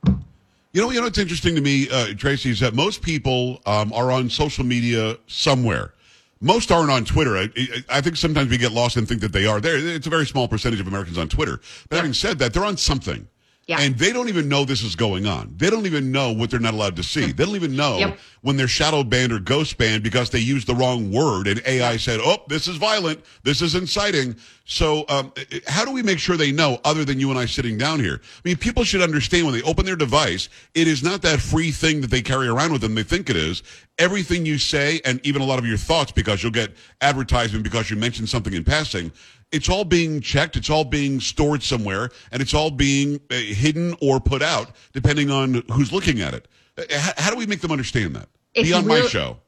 You 0.72 0.80
know, 0.80 0.90
you 0.90 1.00
know, 1.00 1.06
it's 1.06 1.18
interesting 1.18 1.54
to 1.56 1.60
me, 1.60 1.88
uh, 1.90 2.14
Tracy, 2.16 2.50
is 2.50 2.60
that 2.60 2.74
most 2.74 3.02
people 3.02 3.60
um, 3.66 3.92
are 3.92 4.10
on 4.10 4.30
social 4.30 4.64
media 4.64 5.16
somewhere. 5.26 5.92
Most 6.40 6.72
aren't 6.72 6.90
on 6.90 7.04
Twitter. 7.04 7.36
I, 7.36 7.50
I, 7.90 8.00
think 8.00 8.16
sometimes 8.16 8.48
we 8.48 8.56
get 8.56 8.72
lost 8.72 8.96
and 8.96 9.06
think 9.06 9.20
that 9.20 9.32
they 9.32 9.46
are 9.46 9.60
there. 9.60 9.76
It's 9.76 10.06
a 10.06 10.10
very 10.10 10.24
small 10.24 10.48
percentage 10.48 10.80
of 10.80 10.86
Americans 10.86 11.18
on 11.18 11.28
Twitter. 11.28 11.60
But 11.90 11.96
having 11.96 12.14
said 12.14 12.38
that, 12.38 12.54
they're 12.54 12.64
on 12.64 12.78
something. 12.78 13.28
Yeah. 13.70 13.78
And 13.78 13.96
they 13.96 14.12
don't 14.12 14.28
even 14.28 14.48
know 14.48 14.64
this 14.64 14.82
is 14.82 14.96
going 14.96 15.28
on. 15.28 15.54
They 15.56 15.70
don't 15.70 15.86
even 15.86 16.10
know 16.10 16.32
what 16.32 16.50
they're 16.50 16.58
not 16.58 16.74
allowed 16.74 16.96
to 16.96 17.04
see. 17.04 17.30
They 17.40 17.44
don't 17.46 17.54
even 17.54 17.76
know 17.76 17.98
yep. 17.98 18.18
when 18.42 18.56
they're 18.56 18.66
shadow 18.66 19.04
banned 19.04 19.32
or 19.32 19.38
ghost 19.38 19.78
banned 19.78 20.02
because 20.02 20.28
they 20.28 20.40
used 20.40 20.66
the 20.66 20.74
wrong 20.74 21.12
word 21.12 21.46
and 21.46 21.62
AI 21.64 21.96
said, 21.96 22.18
oh, 22.20 22.38
this 22.48 22.66
is 22.66 22.76
violent. 22.76 23.24
This 23.44 23.62
is 23.62 23.76
inciting. 23.76 24.34
So 24.64 25.04
um, 25.08 25.32
how 25.68 25.84
do 25.84 25.92
we 25.92 26.02
make 26.02 26.18
sure 26.18 26.36
they 26.36 26.50
know 26.50 26.80
other 26.84 27.04
than 27.04 27.20
you 27.20 27.30
and 27.30 27.38
I 27.38 27.46
sitting 27.46 27.78
down 27.78 28.00
here? 28.00 28.20
I 28.22 28.40
mean, 28.44 28.56
people 28.56 28.82
should 28.82 29.02
understand 29.02 29.46
when 29.46 29.54
they 29.54 29.62
open 29.62 29.86
their 29.86 29.94
device, 29.94 30.48
it 30.74 30.88
is 30.88 31.04
not 31.04 31.22
that 31.22 31.40
free 31.40 31.70
thing 31.70 32.00
that 32.00 32.10
they 32.10 32.22
carry 32.22 32.48
around 32.48 32.72
with 32.72 32.80
them. 32.80 32.96
They 32.96 33.04
think 33.04 33.30
it 33.30 33.36
is. 33.36 33.62
Everything 33.98 34.44
you 34.44 34.58
say 34.58 35.00
and 35.04 35.24
even 35.24 35.42
a 35.42 35.46
lot 35.46 35.60
of 35.60 35.66
your 35.66 35.78
thoughts 35.78 36.10
because 36.10 36.42
you'll 36.42 36.52
get 36.52 36.74
advertisement 37.00 37.62
because 37.62 37.88
you 37.88 37.96
mentioned 37.96 38.28
something 38.28 38.52
in 38.52 38.64
passing 38.64 39.12
it's 39.52 39.68
all 39.68 39.84
being 39.84 40.20
checked, 40.20 40.56
it's 40.56 40.70
all 40.70 40.84
being 40.84 41.20
stored 41.20 41.62
somewhere, 41.62 42.10
and 42.30 42.40
it's 42.40 42.54
all 42.54 42.70
being 42.70 43.20
uh, 43.30 43.34
hidden 43.34 43.94
or 44.00 44.20
put 44.20 44.42
out 44.42 44.70
depending 44.92 45.30
on 45.30 45.62
who's 45.72 45.92
looking 45.92 46.20
at 46.20 46.34
it. 46.34 46.48
Uh, 46.78 46.82
how, 46.90 47.12
how 47.16 47.30
do 47.30 47.36
we 47.36 47.46
make 47.46 47.60
them 47.60 47.72
understand 47.72 48.14
that 48.16 48.28
it's 48.54 48.68
beyond 48.68 48.86
my 48.86 49.02
show? 49.02 49.38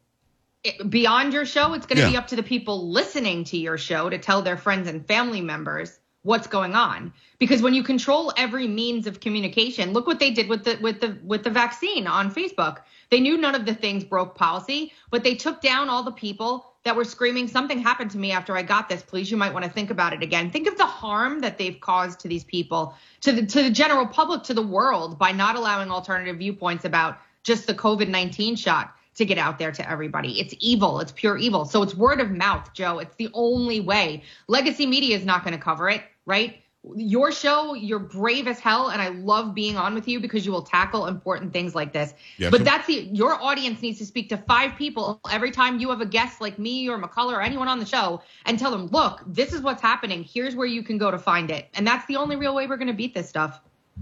It, 0.65 0.89
beyond 0.89 1.33
your 1.33 1.45
show, 1.45 1.75
it's 1.75 1.87
going 1.87 1.97
to 1.97 2.05
yeah. 2.05 2.11
be 2.11 2.17
up 2.17 2.29
to 2.29 2.37
the 2.37 2.43
people 2.43 2.91
listening 2.91 3.45
to 3.45 3.57
your 3.57 3.79
show 3.79 4.09
to 4.09 4.19
tell 4.19 4.43
their 4.43 4.57
friends 4.57 4.89
and 4.89 5.07
family 5.07 5.41
members 5.41 5.99
what's 6.23 6.47
going 6.47 6.75
on 6.75 7.13
because 7.39 7.63
when 7.63 7.75
you 7.75 7.83
control 7.83 8.33
every 8.37 8.69
means 8.69 9.07
of 9.07 9.21
communication 9.21 9.93
look 9.93 10.07
what 10.07 10.21
they 10.21 10.31
did 10.31 10.49
with 10.49 10.65
the 10.65 10.79
with 10.81 11.01
the 11.01 11.17
with 11.25 11.43
the 11.43 11.51
vaccine 11.51 12.07
on 12.07 12.33
facebook 12.33 12.79
they 13.11 13.21
knew 13.21 13.37
none 13.37 13.55
of 13.55 13.67
the 13.67 13.75
things 13.75 14.05
broke 14.05 14.35
policy 14.35 14.93
but 15.11 15.25
they 15.25 15.35
took 15.35 15.61
down 15.61 15.89
all 15.89 16.03
the 16.03 16.13
people 16.13 16.73
that 16.85 16.97
were 16.97 17.05
screaming, 17.05 17.47
Something 17.47 17.79
happened 17.79 18.11
to 18.13 18.19
me 18.19 18.33
after 18.33 18.57
I 18.57 18.63
got 18.63 18.89
this. 18.89 19.03
Please, 19.03 19.31
you 19.31 19.37
might 19.37 19.53
want 19.53 19.65
to 19.65 19.71
think 19.71 19.91
about 19.91 20.13
it 20.13 20.23
again. 20.23 20.51
Think 20.51 20.67
of 20.67 20.77
the 20.77 20.87
harm 20.87 21.41
that 21.41 21.59
they've 21.59 21.79
caused 21.81 22.21
to 22.21 22.29
these 22.29 22.45
people, 22.45 22.95
to 23.21 23.33
the, 23.33 23.47
to 23.47 23.63
the 23.63 23.71
general 23.71 24.07
public, 24.07 24.43
to 24.45 24.55
the 24.55 24.63
world 24.63 25.19
by 25.19 25.33
not 25.33 25.57
allowing 25.57 25.91
alternative 25.91 26.39
viewpoints 26.39 26.85
about 26.85 27.19
just 27.45 27.67
the 27.67 27.75
COVID 27.75 28.09
19 28.09 28.57
shot 28.57 28.95
to 29.15 29.25
get 29.25 29.39
out 29.39 29.59
there 29.59 29.71
to 29.71 29.89
everybody. 29.89 30.41
It's 30.41 30.55
evil. 30.59 31.01
It's 31.01 31.13
pure 31.13 31.37
evil. 31.37 31.67
So 31.67 31.83
it's 31.83 31.95
word 31.95 32.21
of 32.21 32.31
mouth, 32.31 32.73
Joe. 32.73 32.99
It's 32.99 33.15
the 33.17 33.29
only 33.35 33.81
way. 33.81 34.23
Legacy 34.49 34.87
media 34.87 35.17
is 35.17 35.25
not 35.25 35.45
going 35.45 35.55
to 35.57 35.63
cover 35.63 35.91
it, 35.91 36.03
right? 36.27 36.63
your 36.97 37.31
show, 37.31 37.75
you're 37.75 38.01
brave 38.01 38.49
as 38.49 38.59
hell, 38.59 38.89
and 38.89 39.01
I 39.01 39.09
love 39.09 39.55
being 39.55 39.77
on 39.77 39.95
with 39.95 40.09
you 40.09 40.19
because 40.19 40.45
you 40.45 40.51
will 40.51 40.63
tackle 40.63 41.07
important 41.07 41.53
things 41.53 41.75
like 41.75 41.93
this. 41.93 42.13
Yes, 42.39 42.51
but 42.51 42.65
that's 42.65 42.87
the 42.89 42.95
your 43.13 43.35
audience 43.35 43.81
needs 43.83 43.99
to 43.99 44.07
speak 44.07 44.29
to 44.31 44.37
five 44.37 44.77
people 44.77 45.21
every 45.31 45.53
time 45.53 45.79
you 45.79 45.91
have 45.91 46.01
a 46.01 46.07
guest 46.07 46.41
like 46.41 46.59
me 46.59 46.89
or 46.89 46.99
McCullough 46.99 47.35
or 47.35 47.43
anyone 47.43 47.69
on 47.69 47.79
the 47.79 47.87
show 47.87 48.21
and 48.47 48.59
tell 48.59 48.71
them, 48.71 48.87
look, 48.89 49.23
this 49.27 49.53
is 49.53 49.61
what's 49.61 49.81
happening. 49.81 50.25
Here's 50.25 50.57
where 50.57 50.67
you 50.67 50.83
can 50.83 50.99
go 50.99 51.11
to 51.11 51.19
find 51.19 51.51
it. 51.51 51.69
And 51.75 51.87
that's 51.87 52.05
the 52.07 52.17
only 52.17 52.37
real 52.37 52.55
way 52.55 52.67
we're 52.67 52.79
gonna 52.79 52.93
beat 52.93 53.15
this 53.15 53.29
stuff. 53.29 53.61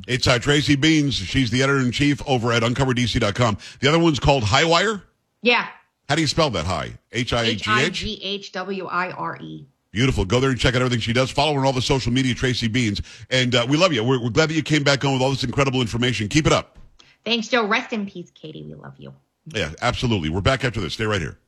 It's 0.09 0.26
uh, 0.26 0.38
Tracy 0.38 0.76
Beanz. 0.76 1.12
She's 1.12 1.50
the 1.50 1.62
editor 1.62 1.80
in 1.80 1.90
chief 1.90 2.22
over 2.26 2.52
at 2.52 2.62
uncoverdc.com. 2.62 3.59
The 3.80 3.88
other 3.88 3.98
one's 3.98 4.20
called 4.20 4.44
Highwire. 4.44 5.02
Yeah. 5.42 5.66
How 6.09 6.14
do 6.14 6.22
you 6.22 6.28
spell 6.28 6.48
that? 6.50 6.64
High. 6.64 6.92
H 7.12 7.33
I 7.33 7.44
G 7.44 7.50
H. 7.50 7.61
H 7.61 7.68
I 7.68 7.88
G 7.90 8.20
H 8.22 8.52
W 8.52 8.87
I 8.87 9.11
R 9.11 9.37
E. 9.40 9.66
Beautiful. 9.92 10.24
Go 10.24 10.38
there 10.38 10.50
and 10.50 10.59
check 10.59 10.74
out 10.74 10.83
everything 10.83 11.00
she 11.00 11.12
does. 11.12 11.31
Follow 11.31 11.55
her 11.55 11.61
on 11.61 11.66
all 11.66 11.72
the 11.72 11.83
social 11.83 12.12
media, 12.12 12.35
Tracy 12.35 12.68
Beanz. 12.68 13.05
And 13.31 13.55
uh, 13.55 13.66
we 13.68 13.76
love 13.76 13.92
you. 13.92 14.05
We're, 14.05 14.22
we're 14.22 14.31
glad 14.31 14.48
that 14.50 14.55
you 14.55 14.62
came 14.62 14.85
back 14.85 15.05
on 15.05 15.12
with 15.12 15.22
all 15.22 15.31
this 15.31 15.42
incredible 15.42 15.81
information. 15.81 16.29
Keep 16.29 16.46
it 16.46 16.53
up. 16.53 16.79
Thanks, 17.24 17.48
Joe. 17.48 17.66
Rest 17.66 17.92
in 17.92 18.07
peace, 18.07 18.31
Katie. 18.31 18.62
We 18.62 18.74
love 18.74 18.94
you. 18.98 19.12
Yeah, 19.46 19.72
absolutely. 19.83 20.29
We're 20.29 20.40
back 20.40 20.64
after 20.64 20.81
this. 20.81 20.94
Stay 20.94 21.05
right 21.05 21.20
here. 21.20 21.38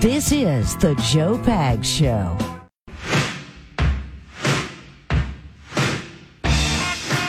This 0.00 0.32
is 0.32 0.76
the 0.76 0.94
Joe 0.96 1.38
Pags 1.38 1.84
Show. 1.84 2.53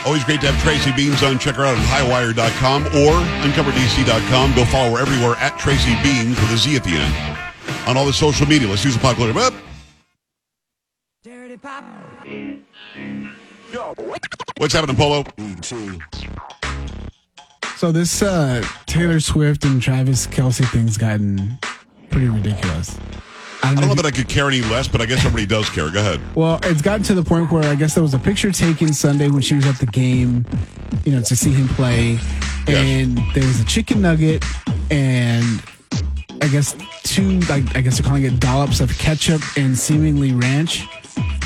Always 0.06 0.22
great 0.22 0.40
to 0.42 0.52
have 0.52 0.62
Tracy 0.62 0.92
Beanz 0.92 1.28
on. 1.28 1.36
Check 1.40 1.56
her 1.56 1.64
out 1.64 1.76
at 1.76 1.84
highwire.com 1.84 2.86
or 2.86 3.12
uncoverdc.com. 3.42 4.54
Go 4.54 4.64
follow 4.66 4.96
her 4.96 5.02
everywhere 5.02 5.34
at 5.38 5.58
Tracy 5.58 5.94
Beanz 5.96 6.30
with 6.40 6.52
a 6.52 6.56
Z 6.56 6.76
at 6.76 6.84
the 6.84 6.90
end. 6.90 7.38
On 7.88 7.96
all 7.96 8.06
the 8.06 8.12
social 8.12 8.46
media. 8.46 8.68
Let's 8.68 8.84
use 8.84 8.94
a 8.94 9.00
popular. 9.00 9.36
Up. 9.40 9.52
Dirty 11.24 11.56
Pop. 11.56 11.84
What's 14.58 14.72
happening, 14.72 14.94
Polo? 14.94 15.24
So 17.76 17.90
this 17.90 18.22
uh, 18.22 18.64
Taylor 18.86 19.18
Swift 19.18 19.64
and 19.64 19.82
Travis 19.82 20.28
Kelce 20.28 20.64
thing's 20.70 20.96
gotten 20.96 21.58
pretty 22.10 22.28
ridiculous. 22.28 22.96
I 23.66 23.74
don't, 23.74 23.88
know, 23.88 23.94
that 23.94 24.06
I 24.06 24.10
could 24.10 24.28
care 24.28 24.48
any 24.48 24.62
less, 24.62 24.88
but 24.88 25.00
I 25.00 25.06
guess 25.06 25.22
somebody 25.22 25.46
does 25.46 25.68
care. 25.70 25.90
Go 25.90 26.00
ahead. 26.00 26.20
Well, 26.34 26.60
it's 26.62 26.82
gotten 26.82 27.02
to 27.04 27.14
the 27.14 27.22
point 27.22 27.50
where 27.50 27.64
I 27.64 27.74
guess 27.74 27.94
there 27.94 28.02
was 28.02 28.14
a 28.14 28.18
picture 28.18 28.52
taken 28.52 28.92
Sunday 28.92 29.28
when 29.28 29.42
she 29.42 29.54
was 29.54 29.66
at 29.66 29.78
the 29.78 29.86
game, 29.86 30.46
you 31.04 31.12
know, 31.12 31.22
to 31.22 31.36
see 31.36 31.52
him 31.52 31.68
play, 31.68 32.18
and 32.68 33.18
yes. 33.18 33.34
there 33.34 33.44
was 33.44 33.60
a 33.60 33.64
chicken 33.64 34.02
nugget 34.02 34.44
and 34.90 35.62
I 36.42 36.48
guess 36.48 36.76
two, 37.02 37.40
like 37.40 37.76
I 37.76 37.80
guess 37.80 37.98
they're 37.98 38.06
calling 38.06 38.24
it 38.24 38.38
dollops 38.40 38.80
of 38.80 38.96
ketchup 38.98 39.42
and 39.56 39.76
seemingly 39.76 40.32
ranch. 40.32 40.86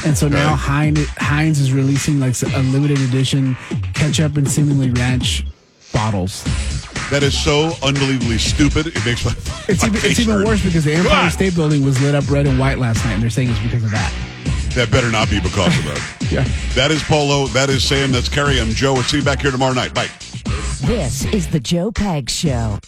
And 0.04 0.16
so 0.16 0.28
now 0.28 0.54
Heinz, 0.54 1.06
Heinz 1.18 1.60
is 1.60 1.72
releasing 1.72 2.20
like 2.20 2.34
a 2.42 2.58
limited 2.58 3.00
edition 3.00 3.56
ketchup 3.94 4.36
and 4.36 4.50
seemingly 4.50 4.90
ranch 4.90 5.46
bottles. 5.92 6.44
That 7.10 7.24
is 7.24 7.36
so 7.36 7.72
unbelievably 7.82 8.38
stupid. 8.38 8.86
It 8.88 9.04
makes 9.04 9.24
my. 9.24 9.34
It's, 9.68 9.82
my 9.82 9.88
even, 9.88 10.10
it's 10.10 10.18
even, 10.18 10.44
worse 10.44 10.64
because 10.64 10.84
the 10.84 10.94
Empire 10.94 11.10
God. 11.10 11.32
State 11.32 11.54
Building 11.54 11.84
was 11.84 12.00
lit 12.00 12.14
up 12.14 12.28
red 12.28 12.46
and 12.46 12.58
white 12.58 12.78
last 12.78 13.04
night, 13.04 13.12
and 13.14 13.22
they're 13.22 13.30
saying 13.30 13.50
it's 13.50 13.60
because 13.60 13.84
of 13.84 13.90
that. 13.92 14.12
That 14.74 14.90
better 14.90 15.10
not 15.10 15.30
be 15.30 15.38
because 15.40 15.76
of 15.78 15.84
that. 15.84 16.26
yeah. 16.30 16.44
That 16.74 16.90
is 16.90 17.02
Polo. 17.02 17.46
That 17.48 17.70
is 17.70 17.84
Sam. 17.84 18.10
That's 18.10 18.28
Carrie. 18.28 18.60
I'm 18.60 18.70
Joe. 18.70 18.94
We'll 18.94 19.02
see 19.04 19.18
you 19.18 19.22
back 19.24 19.42
here 19.42 19.50
tomorrow 19.50 19.74
night. 19.74 19.94
Bye. 19.94 20.08
This 20.82 21.24
is 21.26 21.48
the 21.48 21.60
Joe 21.60 21.92
Pags 21.92 22.30
Show. 22.30 22.78